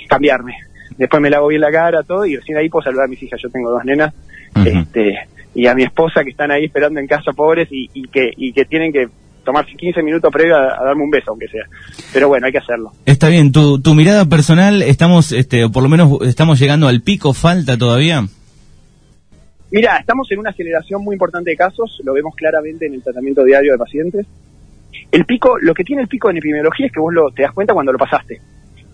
cambiarme 0.08 0.56
después 0.96 1.20
me 1.20 1.30
lavo 1.30 1.48
bien 1.48 1.60
la 1.60 1.70
cara, 1.70 2.02
todo, 2.02 2.24
y 2.24 2.36
recién 2.36 2.58
ahí 2.58 2.68
puedo 2.68 2.84
saludar 2.84 3.04
a 3.04 3.08
mis 3.08 3.22
hijas. 3.22 3.40
Yo 3.42 3.50
tengo 3.50 3.70
dos 3.70 3.84
nenas, 3.84 4.14
este, 4.64 5.28
y 5.56 5.66
a 5.66 5.74
mi 5.74 5.84
esposa 5.84 6.22
que 6.22 6.30
están 6.30 6.50
ahí 6.50 6.66
esperando 6.66 7.00
en 7.00 7.06
casa 7.06 7.32
pobres 7.32 7.66
y, 7.70 8.06
que, 8.08 8.30
y 8.36 8.52
que 8.52 8.66
tienen 8.66 8.92
que 8.92 9.08
tomarse 9.42 9.72
15 9.74 10.02
minutos 10.02 10.30
previo 10.30 10.54
a, 10.54 10.84
darme 10.84 11.02
un 11.02 11.10
beso, 11.10 11.30
aunque 11.30 11.48
sea. 11.48 11.64
Pero 12.12 12.28
bueno, 12.28 12.46
hay 12.46 12.52
que 12.52 12.58
hacerlo. 12.58 12.92
Está 13.06 13.28
bien, 13.28 13.52
tu, 13.52 13.80
tu 13.80 13.94
mirada 13.94 14.26
personal, 14.26 14.82
estamos, 14.82 15.32
este, 15.32 15.66
por 15.70 15.82
lo 15.82 15.88
menos 15.88 16.18
estamos 16.26 16.58
llegando 16.58 16.88
al 16.88 17.00
pico, 17.00 17.32
¿falta 17.32 17.78
todavía? 17.78 18.22
Mira, 19.70 19.96
estamos 19.96 20.30
en 20.30 20.40
una 20.40 20.50
aceleración 20.50 21.02
muy 21.02 21.14
importante 21.14 21.50
de 21.50 21.56
casos, 21.56 22.02
lo 22.04 22.12
vemos 22.12 22.34
claramente 22.36 22.86
en 22.86 22.92
el 22.92 23.02
tratamiento 23.02 23.42
diario 23.42 23.72
de 23.72 23.78
pacientes. 23.78 24.26
El 25.10 25.24
pico, 25.24 25.56
lo 25.58 25.72
que 25.72 25.84
tiene 25.84 26.02
el 26.02 26.08
pico 26.08 26.28
en 26.28 26.36
epidemiología 26.36 26.86
es 26.86 26.92
que 26.92 27.00
vos 27.00 27.14
lo, 27.14 27.30
te 27.30 27.42
das 27.42 27.52
cuenta 27.52 27.72
cuando 27.72 27.92
lo 27.92 27.98
pasaste. 27.98 28.42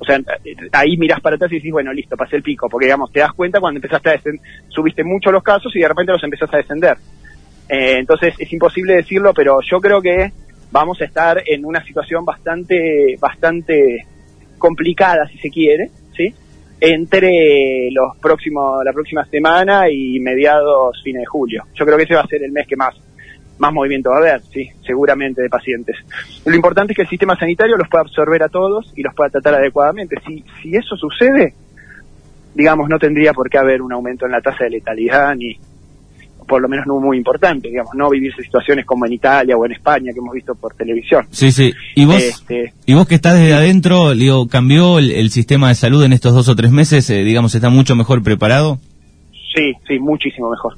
O 0.02 0.04
sea, 0.04 0.18
ahí 0.72 0.96
miras 0.96 1.20
para 1.20 1.36
atrás 1.36 1.52
y 1.52 1.56
dices, 1.56 1.70
bueno, 1.70 1.92
listo, 1.92 2.16
pasé 2.16 2.34
el 2.34 2.42
pico, 2.42 2.68
porque 2.68 2.86
digamos, 2.86 3.12
te 3.12 3.20
das 3.20 3.32
cuenta 3.34 3.60
cuando 3.60 3.78
empezaste 3.78 4.10
a 4.10 4.20
subiste 4.68 5.04
mucho 5.04 5.30
los 5.30 5.44
casos 5.44 5.74
y 5.76 5.78
de 5.78 5.86
repente 5.86 6.10
los 6.10 6.24
empezás 6.24 6.52
a 6.52 6.56
descender. 6.56 6.96
Eh, 7.68 7.98
entonces 7.98 8.34
es 8.36 8.52
imposible 8.52 8.96
decirlo, 8.96 9.32
pero 9.32 9.60
yo 9.62 9.78
creo 9.80 10.02
que 10.02 10.32
vamos 10.72 11.00
a 11.00 11.04
estar 11.04 11.40
en 11.46 11.64
una 11.64 11.84
situación 11.84 12.24
bastante, 12.24 13.16
bastante 13.20 14.06
complicada, 14.58 15.28
si 15.28 15.38
se 15.38 15.50
quiere, 15.50 15.88
¿sí? 16.16 16.34
Entre 16.80 17.88
los 17.92 18.16
próximos, 18.20 18.84
la 18.84 18.92
próxima 18.92 19.24
semana 19.26 19.88
y 19.88 20.18
mediados, 20.18 21.00
fines 21.04 21.20
de 21.20 21.26
julio. 21.26 21.62
Yo 21.74 21.86
creo 21.86 21.96
que 21.96 22.04
ese 22.04 22.16
va 22.16 22.22
a 22.22 22.26
ser 22.26 22.42
el 22.42 22.50
mes 22.50 22.66
que 22.66 22.74
más 22.74 22.96
más 23.62 23.72
movimiento 23.72 24.10
va 24.10 24.16
a 24.16 24.18
haber, 24.18 24.42
sí, 24.52 24.68
seguramente 24.84 25.40
de 25.40 25.48
pacientes. 25.48 25.96
Lo 26.44 26.54
importante 26.54 26.92
es 26.92 26.96
que 26.96 27.02
el 27.02 27.08
sistema 27.08 27.38
sanitario 27.38 27.76
los 27.76 27.88
pueda 27.88 28.02
absorber 28.02 28.42
a 28.42 28.48
todos 28.48 28.92
y 28.96 29.02
los 29.02 29.14
pueda 29.14 29.30
tratar 29.30 29.54
adecuadamente. 29.54 30.16
Si, 30.26 30.44
si 30.60 30.74
eso 30.74 30.96
sucede, 30.96 31.54
digamos, 32.54 32.88
no 32.88 32.98
tendría 32.98 33.32
por 33.32 33.48
qué 33.48 33.58
haber 33.58 33.80
un 33.80 33.92
aumento 33.92 34.26
en 34.26 34.32
la 34.32 34.40
tasa 34.40 34.64
de 34.64 34.70
letalidad 34.70 35.36
ni, 35.36 35.56
por 36.48 36.60
lo 36.60 36.68
menos 36.68 36.86
no 36.88 36.98
muy 36.98 37.16
importante, 37.16 37.68
digamos, 37.68 37.94
no 37.94 38.10
vivirse 38.10 38.42
situaciones 38.42 38.84
como 38.84 39.06
en 39.06 39.12
Italia 39.12 39.56
o 39.56 39.64
en 39.64 39.72
España 39.72 40.12
que 40.12 40.18
hemos 40.18 40.34
visto 40.34 40.56
por 40.56 40.74
televisión. 40.74 41.24
Sí, 41.30 41.52
sí. 41.52 41.72
¿Y 41.94 42.04
vos, 42.04 42.20
este, 42.20 42.72
¿y 42.84 42.94
vos 42.94 43.06
que 43.06 43.14
estás 43.14 43.38
desde 43.38 43.54
adentro, 43.54 44.12
digo, 44.12 44.48
cambió 44.48 44.98
el, 44.98 45.30
sistema 45.30 45.68
de 45.68 45.76
salud 45.76 46.02
en 46.02 46.12
estos 46.12 46.34
dos 46.34 46.48
o 46.48 46.56
tres 46.56 46.72
meses? 46.72 47.08
Eh, 47.10 47.22
digamos, 47.22 47.54
¿está 47.54 47.70
mucho 47.70 47.94
mejor 47.94 48.24
preparado? 48.24 48.80
Sí, 49.54 49.72
sí, 49.86 50.00
muchísimo 50.00 50.50
mejor. 50.50 50.74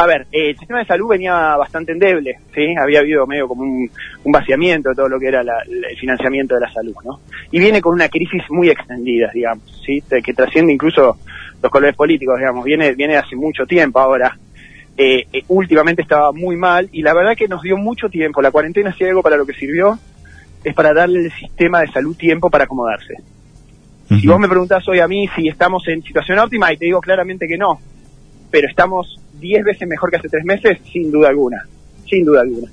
A 0.00 0.06
ver, 0.06 0.26
el 0.32 0.56
sistema 0.56 0.78
de 0.78 0.86
salud 0.86 1.08
venía 1.08 1.58
bastante 1.58 1.92
endeble, 1.92 2.38
¿sí? 2.54 2.74
Había 2.74 3.00
habido 3.00 3.26
medio 3.26 3.46
como 3.46 3.64
un, 3.64 3.90
vaciamiento 4.24 4.88
de 4.88 4.94
todo 4.94 5.10
lo 5.10 5.20
que 5.20 5.26
era 5.26 5.42
el 5.42 5.98
financiamiento 5.98 6.54
de 6.54 6.62
la 6.62 6.72
salud, 6.72 6.94
¿no? 7.04 7.20
Y 7.50 7.58
viene 7.58 7.82
con 7.82 7.92
una 7.92 8.08
crisis 8.08 8.42
muy 8.48 8.70
extendida, 8.70 9.30
digamos, 9.34 9.62
¿sí? 9.84 10.02
Que 10.24 10.32
trasciende 10.32 10.72
incluso 10.72 11.18
los 11.62 11.70
colores 11.70 11.94
políticos, 11.94 12.38
digamos, 12.38 12.64
viene, 12.64 12.94
viene 12.94 13.18
hace 13.18 13.36
mucho 13.36 13.66
tiempo 13.66 14.00
ahora. 14.00 14.38
Eh, 14.96 15.26
eh, 15.34 15.42
últimamente 15.48 16.00
estaba 16.00 16.32
muy 16.32 16.56
mal 16.56 16.88
y 16.92 17.02
la 17.02 17.12
verdad 17.12 17.36
que 17.36 17.46
nos 17.46 17.60
dio 17.60 17.76
mucho 17.76 18.08
tiempo. 18.08 18.40
La 18.40 18.50
cuarentena, 18.50 18.94
si 18.94 19.04
algo 19.04 19.20
para 19.20 19.36
lo 19.36 19.44
que 19.44 19.52
sirvió, 19.52 19.98
es 20.64 20.74
para 20.74 20.94
darle 20.94 21.26
al 21.26 21.32
sistema 21.32 21.82
de 21.82 21.88
salud 21.88 22.16
tiempo 22.16 22.48
para 22.48 22.64
acomodarse. 22.64 23.16
Si 24.08 24.26
vos 24.26 24.40
me 24.40 24.48
preguntás 24.48 24.88
hoy 24.88 25.00
a 25.00 25.06
mí 25.06 25.28
si 25.36 25.46
estamos 25.46 25.86
en 25.88 26.02
situación 26.02 26.38
óptima, 26.38 26.72
y 26.72 26.78
te 26.78 26.86
digo 26.86 27.02
claramente 27.02 27.46
que 27.46 27.58
no, 27.58 27.78
pero 28.50 28.66
estamos 28.66 29.19
10 29.40 29.64
veces 29.64 29.88
mejor 29.88 30.10
que 30.10 30.16
hace 30.16 30.28
tres 30.28 30.44
meses, 30.44 30.78
sin 30.92 31.10
duda 31.10 31.28
alguna, 31.28 31.66
sin 32.08 32.24
duda 32.24 32.42
alguna. 32.42 32.70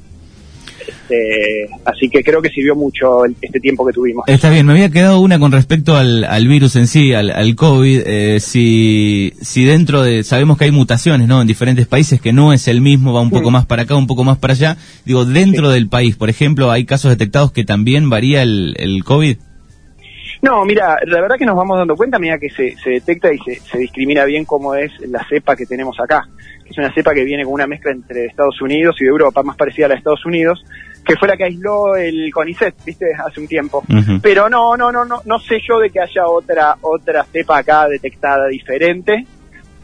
Este, 0.88 1.68
así 1.86 2.10
que 2.10 2.24
creo 2.24 2.42
que 2.42 2.50
sirvió 2.50 2.76
mucho 2.76 3.26
este 3.42 3.60
tiempo 3.60 3.86
que 3.86 3.94
tuvimos. 3.94 4.24
Está 4.28 4.50
bien, 4.50 4.66
me 4.66 4.74
había 4.74 4.90
quedado 4.90 5.20
una 5.20 5.40
con 5.40 5.52
respecto 5.52 5.96
al, 5.96 6.48
virus 6.48 6.76
en 6.76 6.88
sí, 6.88 7.14
al, 7.14 7.56
COVID. 7.56 8.04
Eh, 8.06 8.40
si, 8.40 9.34
si 9.42 9.66
dentro 9.66 10.02
de, 10.02 10.24
sabemos 10.24 10.58
que 10.58 10.66
hay 10.66 10.72
mutaciones, 10.72 11.28
¿no? 11.28 11.42
En 11.42 11.48
diferentes 11.48 11.88
países 11.88 12.22
que 12.22 12.34
no 12.34 12.54
es 12.54 12.68
el 12.68 12.82
mismo, 12.82 13.14
va 13.14 13.22
un 13.22 13.32
poco 13.32 13.52
más 13.52 13.66
para 13.66 13.84
acá, 13.84 13.96
un 13.96 14.08
poco 14.08 14.24
más 14.24 14.38
para 14.38 14.54
allá. 14.54 14.78
Digo, 15.06 15.26
dentro 15.26 15.70
del 15.70 15.90
país, 15.90 16.16
por 16.16 16.30
ejemplo, 16.30 16.72
hay 16.72 16.86
casos 16.86 17.10
detectados 17.10 17.52
que 17.52 17.64
también 17.64 18.10
varía 18.10 18.42
el, 18.42 18.76
el 18.78 19.04
COVID. 19.04 19.38
No, 20.42 20.64
mira, 20.66 20.98
la 21.08 21.22
verdad 21.22 21.36
que 21.38 21.46
nos 21.46 21.56
vamos 21.56 21.80
dando 21.80 21.96
cuenta, 21.96 22.20
mira 22.20 22.38
que 22.38 22.50
se, 22.50 22.76
se 22.78 22.92
detecta 22.92 23.34
y 23.34 23.40
se, 23.40 23.56
se, 23.56 23.78
discrimina 23.80 24.24
bien 24.24 24.46
cómo 24.46 24.76
es 24.76 24.92
la 25.08 25.26
cepa 25.28 25.56
que 25.56 25.66
tenemos 25.66 26.00
acá. 26.00 26.28
Es 26.70 26.78
una 26.78 26.94
cepa 26.94 27.14
que 27.14 27.24
viene 27.24 27.44
con 27.44 27.54
una 27.54 27.68
mezcla 27.68 27.92
entre 27.92 28.26
Estados 28.26 28.62
Unidos 28.62 28.96
y 29.00 29.06
Europa, 29.06 29.44
más 29.44 29.56
parecida 29.56 29.86
a 29.86 29.90
la 29.90 29.96
de 29.96 30.00
Estados 30.00 30.26
Unidos, 30.26 30.64
que 31.06 31.16
fue 31.16 31.28
la 31.28 31.38
que 31.38 31.46
aisló 31.46 31.96
el 31.96 32.32
CONICET, 32.34 32.76
viste, 32.86 33.06
hace 33.26 33.40
un 33.40 33.48
tiempo. 33.48 33.84
Pero 34.22 34.50
no, 34.50 34.76
no, 34.76 34.92
no, 34.92 35.06
no, 35.06 35.22
no 35.24 35.40
sé 35.40 35.60
yo 35.68 35.80
de 35.80 35.90
que 35.90 36.02
haya 36.02 36.28
otra 36.28 36.76
otra 36.82 37.24
cepa 37.24 37.60
acá 37.60 37.88
detectada 37.88 38.48
diferente. 38.48 39.26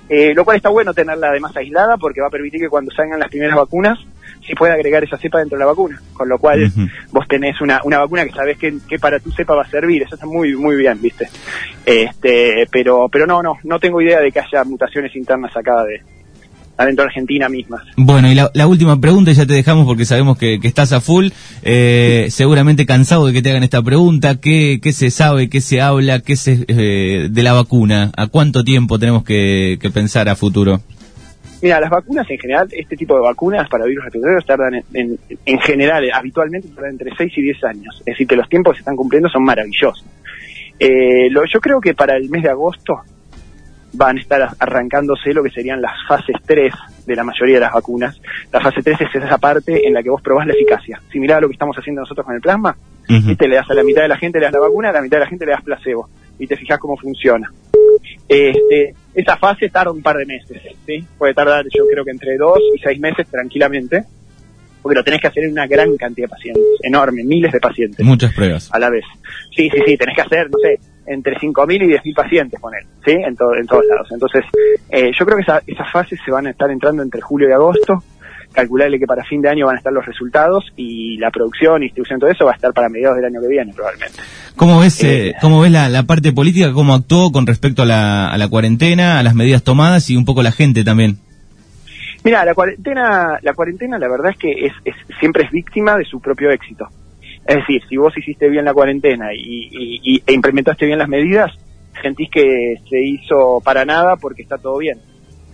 Eh, 0.10 0.34
lo 0.36 0.44
cual 0.44 0.58
está 0.58 0.68
bueno 0.68 0.94
tenerla 0.94 1.30
además 1.30 1.56
aislada 1.56 1.96
porque 1.96 2.20
va 2.20 2.28
a 2.28 2.30
permitir 2.30 2.60
que 2.60 2.68
cuando 2.68 2.92
salgan 2.92 3.22
las 3.22 3.30
primeras 3.30 3.56
vacunas 3.56 3.98
si 4.46 4.54
puede 4.54 4.74
agregar 4.74 5.04
esa 5.04 5.18
cepa 5.18 5.40
dentro 5.40 5.58
de 5.58 5.64
la 5.64 5.70
vacuna, 5.70 6.02
con 6.14 6.28
lo 6.28 6.38
cual 6.38 6.72
vos 7.12 7.28
tenés 7.28 7.62
una, 7.62 7.80
una 7.84 8.00
vacuna 8.00 8.26
que 8.26 8.32
sabés 8.32 8.58
que, 8.58 8.74
que, 8.88 9.00
para 9.00 9.20
tu 9.20 9.32
cepa 9.32 9.56
va 9.56 9.64
a 9.64 9.70
servir, 9.70 10.04
eso 10.04 10.16
está 10.16 10.28
muy 10.28 10.56
muy 10.56 10.76
bien, 10.76 11.02
¿viste? 11.02 11.30
Este, 11.86 12.68
pero 12.72 13.08
pero 13.10 13.26
no, 13.26 13.42
no, 13.42 13.54
no 13.64 13.80
tengo 13.80 14.02
idea 14.02 14.20
de 14.20 14.32
que 14.32 14.40
haya 14.40 14.64
mutaciones 14.66 15.16
internas 15.16 15.56
acá 15.56 15.84
de 15.84 16.02
adentro 16.78 17.04
de 17.04 17.08
Argentina 17.10 17.50
mismas. 17.50 17.84
Bueno, 17.98 18.32
y 18.32 18.36
la, 18.36 18.68
última 18.68 19.00
pregunta, 19.00 19.32
ya 19.32 19.46
te 19.46 19.54
dejamos 19.54 19.86
porque 19.86 20.06
sabemos 20.06 20.38
que, 20.38 20.60
estás 20.64 20.92
a 20.94 21.02
full, 21.02 21.30
eh, 21.62 22.28
seguramente 22.30 22.86
cansado 22.86 23.28
de 23.28 23.34
que 23.34 23.42
te 23.42 23.50
hagan 23.50 23.64
esta 23.64 23.82
pregunta, 23.82 24.40
¿qué, 24.40 24.80
qué 24.82 24.92
se 24.92 25.12
sabe, 25.12 25.50
qué 25.50 25.62
se 25.62 25.82
habla, 25.82 26.20
qué 26.20 26.36
se, 26.36 26.66
eh, 26.68 27.28
de 27.30 27.44
la 27.44 27.54
vacuna? 27.54 28.12
¿A 28.18 28.28
cuánto 28.28 28.64
tiempo 28.64 29.00
tenemos 29.00 29.24
que, 29.24 29.78
que 29.82 29.90
pensar 29.90 30.30
a 30.30 30.36
futuro? 30.36 30.82
Mira, 31.64 31.80
las 31.80 31.90
vacunas 31.90 32.30
en 32.30 32.38
general, 32.38 32.68
este 32.74 32.98
tipo 32.98 33.16
de 33.16 33.22
vacunas 33.22 33.70
para 33.70 33.86
virus 33.86 34.04
respiratorios 34.04 34.46
tardan 34.46 34.84
en, 34.94 35.18
en, 35.46 35.60
general, 35.62 36.04
habitualmente 36.14 36.68
tardan 36.68 36.92
entre 36.92 37.16
6 37.16 37.32
y 37.38 37.42
10 37.42 37.64
años. 37.64 37.96
Es 38.00 38.06
decir, 38.06 38.28
que 38.28 38.36
los 38.36 38.50
tiempos 38.50 38.74
que 38.74 38.78
se 38.80 38.82
están 38.82 38.98
cumpliendo 38.98 39.30
son 39.30 39.46
maravillosos. 39.46 40.06
Eh, 40.78 41.30
lo, 41.30 41.46
yo 41.46 41.62
creo 41.62 41.80
que 41.80 41.94
para 41.94 42.18
el 42.18 42.30
mes 42.30 42.44
de 42.44 42.50
agosto 42.50 43.00
van 43.94 44.18
a 44.18 44.22
estar 44.22 44.50
arrancándose 44.60 45.34
lo 45.34 45.44
que 45.44 45.50
serían 45.50 45.82
las 45.82 45.94
fases 46.08 46.36
3 46.46 46.74
de 47.06 47.16
la 47.16 47.24
mayoría 47.24 47.56
de 47.56 47.62
las 47.62 47.74
vacunas. 47.74 48.20
La 48.52 48.60
fase 48.60 48.82
3 48.82 49.02
es 49.02 49.16
esa 49.16 49.38
parte 49.38 49.88
en 49.88 49.94
la 49.94 50.04
que 50.04 50.10
vos 50.10 50.22
probás 50.22 50.48
la 50.48 50.54
eficacia. 50.54 51.02
Similar 51.12 51.38
a 51.38 51.42
lo 51.42 51.48
que 51.48 51.54
estamos 51.54 51.76
haciendo 51.78 52.02
nosotros 52.02 52.26
con 52.26 52.36
el 52.36 52.42
plasma, 52.42 52.76
y 53.08 53.36
te 53.36 53.48
le 53.48 53.56
das 53.56 53.70
a 53.70 53.74
la 53.74 53.84
mitad 53.84 54.02
de 54.02 54.08
la 54.08 54.18
gente 54.18 54.40
le 54.40 54.46
das 54.46 54.54
la 54.54 54.60
vacuna, 54.60 54.90
a 54.90 54.94
la 54.94 55.02
mitad 55.02 55.18
de 55.18 55.24
la 55.24 55.30
gente 55.30 55.46
le 55.46 55.52
das 55.52 55.62
placebo 55.62 56.10
y 56.40 56.48
te 56.48 56.58
fijas 56.58 56.80
cómo 56.80 56.98
funciona. 56.98 57.52
Este, 58.28 58.96
esa 59.14 59.38
fase 59.38 59.70
tarda 59.70 59.92
un 59.92 60.02
par 60.02 60.18
de 60.18 60.26
meses, 60.26 60.62
¿sí? 60.86 61.06
Puede 61.18 61.34
tardar 61.34 61.66
yo 61.66 61.86
creo 61.92 62.04
que 62.04 62.12
entre 62.12 62.38
dos 62.38 62.60
y 62.76 62.80
seis 62.80 63.00
meses 63.00 63.28
tranquilamente. 63.28 64.04
Porque 64.84 64.98
lo 64.98 65.04
tenés 65.04 65.22
que 65.22 65.28
hacer 65.28 65.46
en 65.46 65.54
una 65.54 65.66
gran 65.66 65.96
cantidad 65.96 66.28
de 66.28 66.30
pacientes, 66.30 66.64
enorme, 66.84 67.24
miles 67.24 67.52
de 67.54 67.60
pacientes. 67.60 68.06
Muchas 68.06 68.34
pruebas. 68.34 68.70
A 68.74 68.80
la 68.80 68.90
vez. 68.90 69.06
Sí, 69.56 69.70
sí, 69.74 69.80
sí, 69.86 69.98
tenés 69.98 70.16
que 70.16 70.22
hacer, 70.22 70.50
no 70.52 70.58
sé, 70.62 70.78
entre 71.08 71.36
5.000 71.38 71.84
y 71.84 71.88
10.000 71.94 72.16
pacientes, 72.16 72.60
poner, 72.60 72.84
¿sí? 73.06 73.12
En, 73.12 73.36
todo, 73.36 73.56
en 73.56 73.66
todos 73.66 73.86
lados. 73.86 74.10
Entonces, 74.12 74.44
eh, 74.90 75.12
yo 75.18 75.26
creo 75.26 75.38
que 75.38 75.44
esa, 75.44 75.62
esas 75.66 75.90
fases 75.92 76.20
se 76.24 76.32
van 76.32 76.48
a 76.48 76.52
estar 76.52 76.70
entrando 76.70 77.02
entre 77.02 77.22
julio 77.22 77.48
y 77.48 77.54
agosto, 77.54 78.04
calcularle 78.52 79.00
que 79.00 79.08
para 79.08 79.24
fin 79.24 79.42
de 79.42 79.50
año 79.50 79.66
van 79.66 79.76
a 79.76 79.78
estar 79.78 79.92
los 79.92 80.06
resultados 80.06 80.66
y 80.76 81.18
la 81.18 81.32
producción 81.32 81.82
distribución 81.82 82.20
todo 82.20 82.30
eso 82.30 82.46
va 82.46 82.52
a 82.52 82.56
estar 82.56 82.72
para 82.72 82.88
mediados 82.88 83.16
del 83.16 83.26
año 83.26 83.42
que 83.42 83.48
viene 83.48 83.74
probablemente. 83.74 84.20
¿Cómo 84.56 84.80
ves, 84.80 85.04
eh, 85.04 85.30
eh, 85.30 85.34
cómo 85.42 85.62
ves 85.62 85.72
la, 85.72 85.90
la, 85.90 86.04
parte 86.04 86.34
política, 86.34 86.72
cómo 86.74 86.94
actuó 86.94 87.32
con 87.32 87.48
respecto 87.48 87.82
a 87.82 87.86
la, 87.86 88.30
a 88.30 88.38
la 88.38 88.48
cuarentena, 88.50 89.18
a 89.18 89.24
las 89.24 89.34
medidas 89.34 89.64
tomadas 89.64 90.10
y 90.10 90.18
un 90.18 90.26
poco 90.26 90.44
la 90.44 90.52
gente 90.52 90.84
también? 90.84 91.18
Mira, 92.24 92.46
la 92.46 92.54
cuarentena, 92.54 93.38
la 93.42 93.54
cuarentena 93.54 94.00
la 94.00 94.08
verdad 94.08 94.32
es 94.32 94.38
que 94.38 94.52
es, 94.52 94.74
es, 94.86 94.96
siempre 95.20 95.44
es 95.44 95.52
víctima 95.52 95.98
de 95.98 96.06
su 96.06 96.22
propio 96.22 96.52
éxito. 96.52 96.88
Es 97.46 97.58
decir, 97.58 97.82
si 97.90 97.98
vos 97.98 98.18
hiciste 98.18 98.50
bien 98.50 98.64
la 98.64 98.74
cuarentena 98.74 99.34
y, 99.34 99.68
y, 99.72 100.00
y, 100.04 100.24
e 100.26 100.34
implementaste 100.34 100.86
bien 100.86 101.00
las 101.00 101.10
medidas, 101.10 101.52
sentís 102.02 102.30
que 102.30 102.76
se 102.90 103.00
hizo 103.00 103.62
para 103.64 103.84
nada 103.84 104.16
porque 104.16 104.44
está 104.44 104.58
todo 104.58 104.78
bien. 104.78 104.98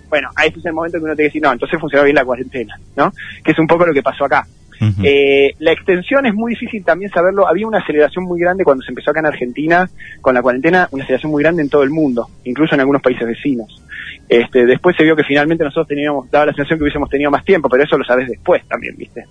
Bueno, 0.09 0.29
a 0.35 0.45
ese 0.45 0.59
es 0.59 0.65
el 0.65 0.73
momento 0.73 0.97
que 0.97 1.03
uno 1.03 1.15
tiene 1.15 1.29
que 1.29 1.33
decir, 1.33 1.41
no, 1.41 1.51
entonces 1.51 1.79
funcionó 1.79 2.03
bien 2.03 2.15
la 2.15 2.25
cuarentena, 2.25 2.79
¿no? 2.95 3.11
Que 3.43 3.51
es 3.51 3.59
un 3.59 3.67
poco 3.67 3.85
lo 3.85 3.93
que 3.93 4.03
pasó 4.03 4.25
acá. 4.25 4.45
Uh 4.81 4.85
-huh. 4.85 5.05
eh, 5.05 5.55
la 5.59 5.73
extensión 5.73 6.25
es 6.25 6.33
muy 6.33 6.53
difícil 6.53 6.83
también 6.85 7.11
saberlo. 7.11 7.47
Había 7.47 7.67
una 7.67 7.79
aceleración 7.79 8.25
muy 8.25 8.39
grande 8.39 8.63
cuando 8.63 8.83
se 8.83 8.91
empezó 8.91 9.11
acá 9.11 9.19
en 9.19 9.25
Argentina 9.25 9.89
con 10.21 10.33
la 10.33 10.41
cuarentena, 10.41 10.88
una 10.91 11.03
aceleración 11.03 11.31
muy 11.31 11.43
grande 11.43 11.63
en 11.63 11.69
todo 11.69 11.83
el 11.83 11.89
mundo, 11.89 12.27
incluso 12.45 12.75
en 12.75 12.81
algunos 12.81 13.01
países 13.01 13.27
vecinos. 13.27 13.83
Este, 14.29 14.67
después 14.67 14.95
se 14.95 15.03
vio 15.03 15.15
que 15.15 15.24
finalmente 15.24 15.63
nosotros 15.63 15.88
teníamos, 15.88 16.29
daba 16.29 16.45
la 16.45 16.53
sensación 16.53 16.77
que 16.77 16.83
hubiésemos 16.83 17.09
tenido 17.09 17.31
más 17.31 17.43
tiempo, 17.43 17.67
pero 17.67 17.83
eso 17.83 17.98
lo 17.98 18.05
sabes 18.05 18.27
después 18.27 18.63
también, 18.67 18.95
¿viste? 18.95 19.25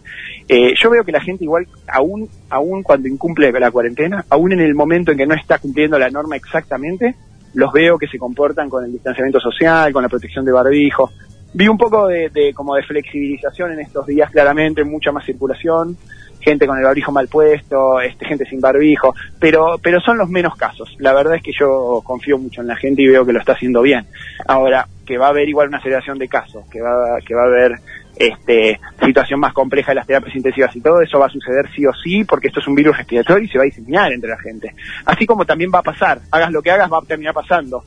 Eh, 0.48 0.74
yo 0.76 0.90
veo 0.90 1.04
que 1.04 1.12
la 1.12 1.20
gente 1.20 1.44
igual, 1.44 1.68
aún, 1.86 2.28
aún 2.50 2.82
cuando 2.82 3.06
incumple 3.06 3.52
la 3.52 3.70
cuarentena, 3.70 4.24
aún 4.28 4.52
en 4.52 4.60
el 4.60 4.74
momento 4.74 5.12
en 5.12 5.18
que 5.18 5.26
no 5.26 5.36
está 5.36 5.58
cumpliendo 5.58 6.00
la 6.00 6.10
norma 6.10 6.34
exactamente, 6.34 7.14
los 7.54 7.72
veo 7.72 7.96
que 7.96 8.08
se 8.08 8.18
comportan 8.18 8.68
con 8.68 8.84
el 8.84 8.90
distanciamiento 8.90 9.38
social, 9.38 9.92
con 9.92 10.02
la 10.02 10.08
protección 10.08 10.44
de 10.44 10.50
barbijo. 10.50 11.12
Vi 11.54 11.66
un 11.66 11.78
poco 11.78 12.06
de, 12.06 12.28
de 12.28 12.52
como 12.52 12.74
de 12.74 12.82
flexibilización 12.82 13.72
en 13.72 13.80
estos 13.80 14.06
días, 14.06 14.30
claramente, 14.30 14.84
mucha 14.84 15.12
más 15.12 15.24
circulación, 15.24 15.96
gente 16.40 16.66
con 16.66 16.78
el 16.78 16.84
barbijo 16.84 17.12
mal 17.12 17.28
puesto, 17.28 18.00
este, 18.00 18.26
gente 18.26 18.44
sin 18.44 18.60
barbijo, 18.60 19.14
pero, 19.38 19.78
pero 19.82 20.00
son 20.00 20.18
los 20.18 20.28
menos 20.28 20.54
casos. 20.56 20.94
La 20.98 21.12
verdad 21.12 21.36
es 21.36 21.42
que 21.42 21.52
yo 21.58 22.00
confío 22.04 22.38
mucho 22.38 22.60
en 22.60 22.68
la 22.68 22.76
gente 22.76 23.02
y 23.02 23.08
veo 23.08 23.24
que 23.24 23.32
lo 23.32 23.40
está 23.40 23.52
haciendo 23.52 23.82
bien. 23.82 24.06
Ahora, 24.46 24.86
que 25.06 25.18
va 25.18 25.26
a 25.26 25.30
haber 25.30 25.48
igual 25.48 25.68
una 25.68 25.78
aceleración 25.78 26.18
de 26.18 26.28
casos, 26.28 26.64
que 26.70 26.80
va, 26.80 27.18
que 27.26 27.34
va 27.34 27.42
a 27.42 27.46
haber 27.46 27.72
este, 28.16 28.78
situación 29.04 29.40
más 29.40 29.52
compleja 29.52 29.92
de 29.92 29.96
las 29.96 30.06
terapias 30.06 30.36
intensivas 30.36 30.74
y 30.74 30.80
todo 30.80 31.00
eso 31.00 31.18
va 31.18 31.26
a 31.26 31.30
suceder 31.30 31.68
sí 31.74 31.86
o 31.86 31.92
sí, 31.92 32.24
porque 32.24 32.48
esto 32.48 32.60
es 32.60 32.66
un 32.66 32.74
virus 32.74 32.96
respiratorio 32.96 33.44
y 33.44 33.48
se 33.48 33.58
va 33.58 33.64
a 33.64 33.66
diseminar 33.66 34.12
entre 34.12 34.30
la 34.30 34.38
gente. 34.38 34.74
Así 35.04 35.26
como 35.26 35.44
también 35.44 35.70
va 35.74 35.78
a 35.80 35.82
pasar, 35.82 36.20
hagas 36.30 36.50
lo 36.50 36.62
que 36.62 36.70
hagas, 36.70 36.92
va 36.92 36.98
a 36.98 37.06
terminar 37.06 37.34
pasando. 37.34 37.82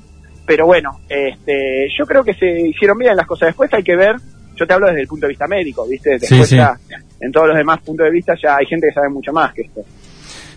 Pero 0.52 0.66
bueno, 0.66 1.00
este, 1.08 1.88
yo 1.98 2.06
creo 2.06 2.26
que 2.26 2.34
se 2.34 2.68
hicieron 2.68 2.98
bien 2.98 3.16
las 3.16 3.26
cosas. 3.26 3.48
Después 3.48 3.74
hay 3.74 3.84
que 3.84 3.96
ver, 3.96 4.18
yo 4.58 4.68
te 4.68 4.74
hablo 4.74 4.88
desde 4.88 5.04
el 5.04 5.08
punto 5.08 5.26
de 5.26 5.30
vista 5.30 5.48
médico, 5.48 5.88
¿viste? 5.88 6.18
Después 6.20 6.42
sí, 6.42 6.46
sí. 6.46 6.56
ya, 6.58 6.76
en 7.22 7.32
todos 7.32 7.48
los 7.48 7.56
demás 7.56 7.80
puntos 7.80 8.04
de 8.04 8.12
vista 8.12 8.34
ya 8.36 8.58
hay 8.58 8.66
gente 8.66 8.88
que 8.88 8.94
sabe 8.94 9.08
mucho 9.08 9.32
más 9.32 9.54
que 9.54 9.62
esto. 9.62 9.80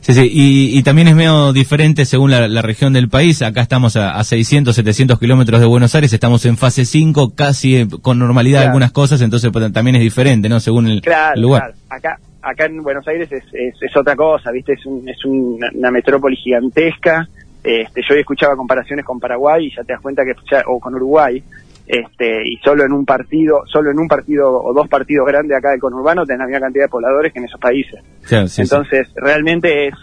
Sí, 0.00 0.12
sí, 0.12 0.28
y, 0.32 0.76
y, 0.76 0.82
también 0.82 1.06
es 1.06 1.14
medio 1.14 1.52
diferente 1.52 2.04
según 2.06 2.32
la, 2.32 2.48
la 2.48 2.60
región 2.60 2.92
del 2.92 3.08
país. 3.08 3.40
Acá 3.40 3.60
estamos 3.60 3.94
a, 3.94 4.16
a 4.16 4.24
600, 4.24 4.74
700 4.74 5.16
kilómetros 5.20 5.60
de 5.60 5.66
Buenos 5.66 5.94
Aires, 5.94 6.12
estamos 6.12 6.44
en 6.44 6.56
fase 6.56 6.84
5, 6.84 7.36
casi 7.36 7.76
eh, 7.76 7.86
con 8.02 8.18
normalidad 8.18 8.58
claro. 8.58 8.70
algunas 8.70 8.90
cosas, 8.90 9.20
entonces 9.20 9.52
pues, 9.52 9.72
también 9.72 9.94
es 9.94 10.02
diferente, 10.02 10.48
¿no? 10.48 10.58
Según 10.58 10.88
el, 10.88 11.02
claro, 11.02 11.36
el 11.36 11.40
lugar. 11.40 11.62
Claro. 11.62 11.76
Acá, 11.88 12.18
acá 12.42 12.66
en 12.66 12.82
Buenos 12.82 13.06
Aires 13.06 13.30
es, 13.30 13.44
es, 13.52 13.80
es 13.80 13.96
otra 13.96 14.16
cosa, 14.16 14.50
¿viste? 14.50 14.72
Es, 14.72 14.84
un, 14.86 15.08
es 15.08 15.24
un, 15.24 15.60
una 15.72 15.92
metrópoli 15.92 16.34
gigantesca. 16.34 17.28
Este, 17.64 18.02
yo 18.06 18.14
escuchaba 18.14 18.56
comparaciones 18.56 19.06
con 19.06 19.18
Paraguay 19.18 19.66
y 19.66 19.74
ya 19.74 19.82
te 19.84 19.94
das 19.94 20.02
cuenta 20.02 20.22
que, 20.22 20.34
ya, 20.50 20.62
o 20.66 20.78
con 20.78 20.94
Uruguay, 20.94 21.42
este, 21.86 22.46
y 22.46 22.56
solo 22.58 22.84
en 22.84 22.92
un 22.92 23.06
partido, 23.06 23.62
solo 23.66 23.90
en 23.90 23.98
un 23.98 24.06
partido 24.06 24.52
o 24.52 24.74
dos 24.74 24.86
partidos 24.86 25.26
grandes 25.26 25.56
acá 25.56 25.70
del 25.70 25.80
conurbano 25.80 26.26
tenés 26.26 26.40
la 26.40 26.46
misma 26.46 26.60
cantidad 26.60 26.84
de 26.84 26.88
pobladores 26.90 27.32
que 27.32 27.38
en 27.38 27.46
esos 27.46 27.60
países. 27.60 28.02
Sí, 28.22 28.48
sí, 28.48 28.62
Entonces, 28.62 29.08
realmente 29.16 29.88
es, 29.88 29.94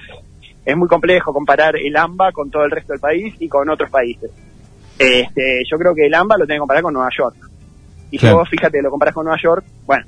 es 0.66 0.76
muy 0.76 0.88
complejo 0.88 1.32
comparar 1.34 1.76
el 1.76 1.96
AMBA 1.96 2.32
con 2.32 2.50
todo 2.50 2.66
el 2.66 2.72
resto 2.72 2.94
del 2.94 3.00
país 3.00 3.36
y 3.40 3.48
con 3.48 3.70
otros 3.70 3.92
países. 3.92 4.32
Este, 4.98 5.62
yo 5.70 5.78
creo 5.78 5.94
que 5.94 6.08
el 6.08 6.14
AMBA 6.16 6.38
lo 6.38 6.46
tiene 6.46 6.58
que 6.58 6.62
comparar 6.62 6.84
con 6.84 6.94
Nueva 6.94 7.10
York. 7.16 7.36
Y 8.10 8.18
si 8.18 8.28
vos, 8.30 8.50
fíjate, 8.50 8.82
lo 8.82 8.90
comparas 8.90 9.14
con 9.14 9.26
Nueva 9.26 9.40
York, 9.42 9.66
bueno, 9.86 10.06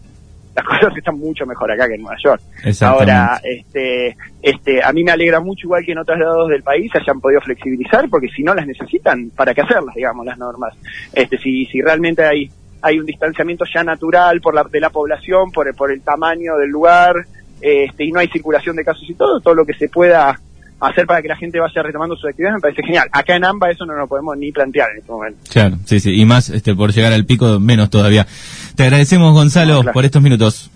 las 0.55 0.65
cosas 0.65 0.97
están 0.97 1.17
mucho 1.17 1.45
mejor 1.45 1.71
acá 1.71 1.87
que 1.87 1.95
en 1.95 2.01
Nueva 2.01 2.17
York. 2.23 2.41
Ahora, 2.81 3.41
este, 3.43 4.15
este, 4.41 4.83
a 4.83 4.91
mí 4.93 5.03
me 5.03 5.11
alegra 5.11 5.39
mucho, 5.39 5.65
igual 5.65 5.83
que 5.83 5.93
en 5.93 5.97
otros 5.99 6.19
lados 6.19 6.49
del 6.49 6.61
país, 6.61 6.91
hayan 6.95 7.19
podido 7.19 7.41
flexibilizar, 7.41 8.07
porque 8.09 8.27
si 8.29 8.43
no 8.43 8.53
las 8.53 8.67
necesitan, 8.67 9.31
¿para 9.35 9.53
qué 9.53 9.61
hacerlas, 9.61 9.95
digamos, 9.95 10.25
las 10.25 10.37
normas? 10.37 10.73
Este, 11.13 11.37
si, 11.37 11.65
si 11.65 11.81
realmente 11.81 12.23
hay, 12.23 12.49
hay 12.81 12.99
un 12.99 13.05
distanciamiento 13.05 13.65
ya 13.73 13.83
natural 13.83 14.41
por 14.41 14.53
la, 14.53 14.63
de 14.63 14.79
la 14.79 14.89
población, 14.89 15.51
por, 15.51 15.73
por 15.75 15.91
el 15.91 16.01
tamaño 16.01 16.55
del 16.57 16.69
lugar, 16.69 17.15
este, 17.61 18.03
y 18.03 18.11
no 18.11 18.19
hay 18.19 18.27
circulación 18.27 18.75
de 18.75 18.83
casos 18.83 19.09
y 19.09 19.15
todo, 19.15 19.39
todo 19.39 19.55
lo 19.55 19.65
que 19.65 19.73
se 19.73 19.89
pueda 19.89 20.39
hacer 20.88 21.06
para 21.06 21.22
que 21.22 21.28
la 21.28 21.36
gente 21.36 21.60
vaya 21.60 21.82
retomando 21.82 22.15
sus 22.15 22.30
actividades 22.30 22.56
me 22.56 22.62
parece 22.62 22.84
genial. 22.84 23.08
Acá 23.12 23.36
en 23.36 23.46
AMBA 23.46 23.72
eso 23.72 23.86
no 23.86 23.93
lo 23.96 24.08
podemos 24.08 24.38
ni 24.38 24.52
plantear 24.52 24.91
en 24.91 24.98
este 25.00 25.12
momento. 25.12 25.39
Claro, 25.52 25.78
sí, 25.86 26.00
sí, 26.00 26.13
y 26.19 26.26
más 26.26 26.50
este, 26.50 26.76
por 26.76 26.91
llegar 26.91 27.13
al 27.13 27.26
pico, 27.26 27.60
menos 27.60 27.89
todavía. 27.89 28.28
Te 28.76 28.84
agradecemos, 28.84 29.34
Gonzalo, 29.34 29.76
no, 29.76 29.82
claro. 29.82 29.93
por 29.93 30.06
estos 30.06 30.22
minutos. 30.22 30.72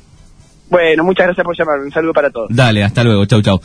Bueno, 0.69 1.03
muchas 1.03 1.27
gracias 1.27 1.45
por 1.45 1.57
llamarme. 1.57 1.85
Un 1.85 1.91
saludo 1.91 2.13
para 2.13 2.29
todos. 2.29 2.49
Dale, 2.49 2.83
hasta 2.83 3.03
luego. 3.03 3.25
Chau, 3.25 3.41
chau. 3.41 3.61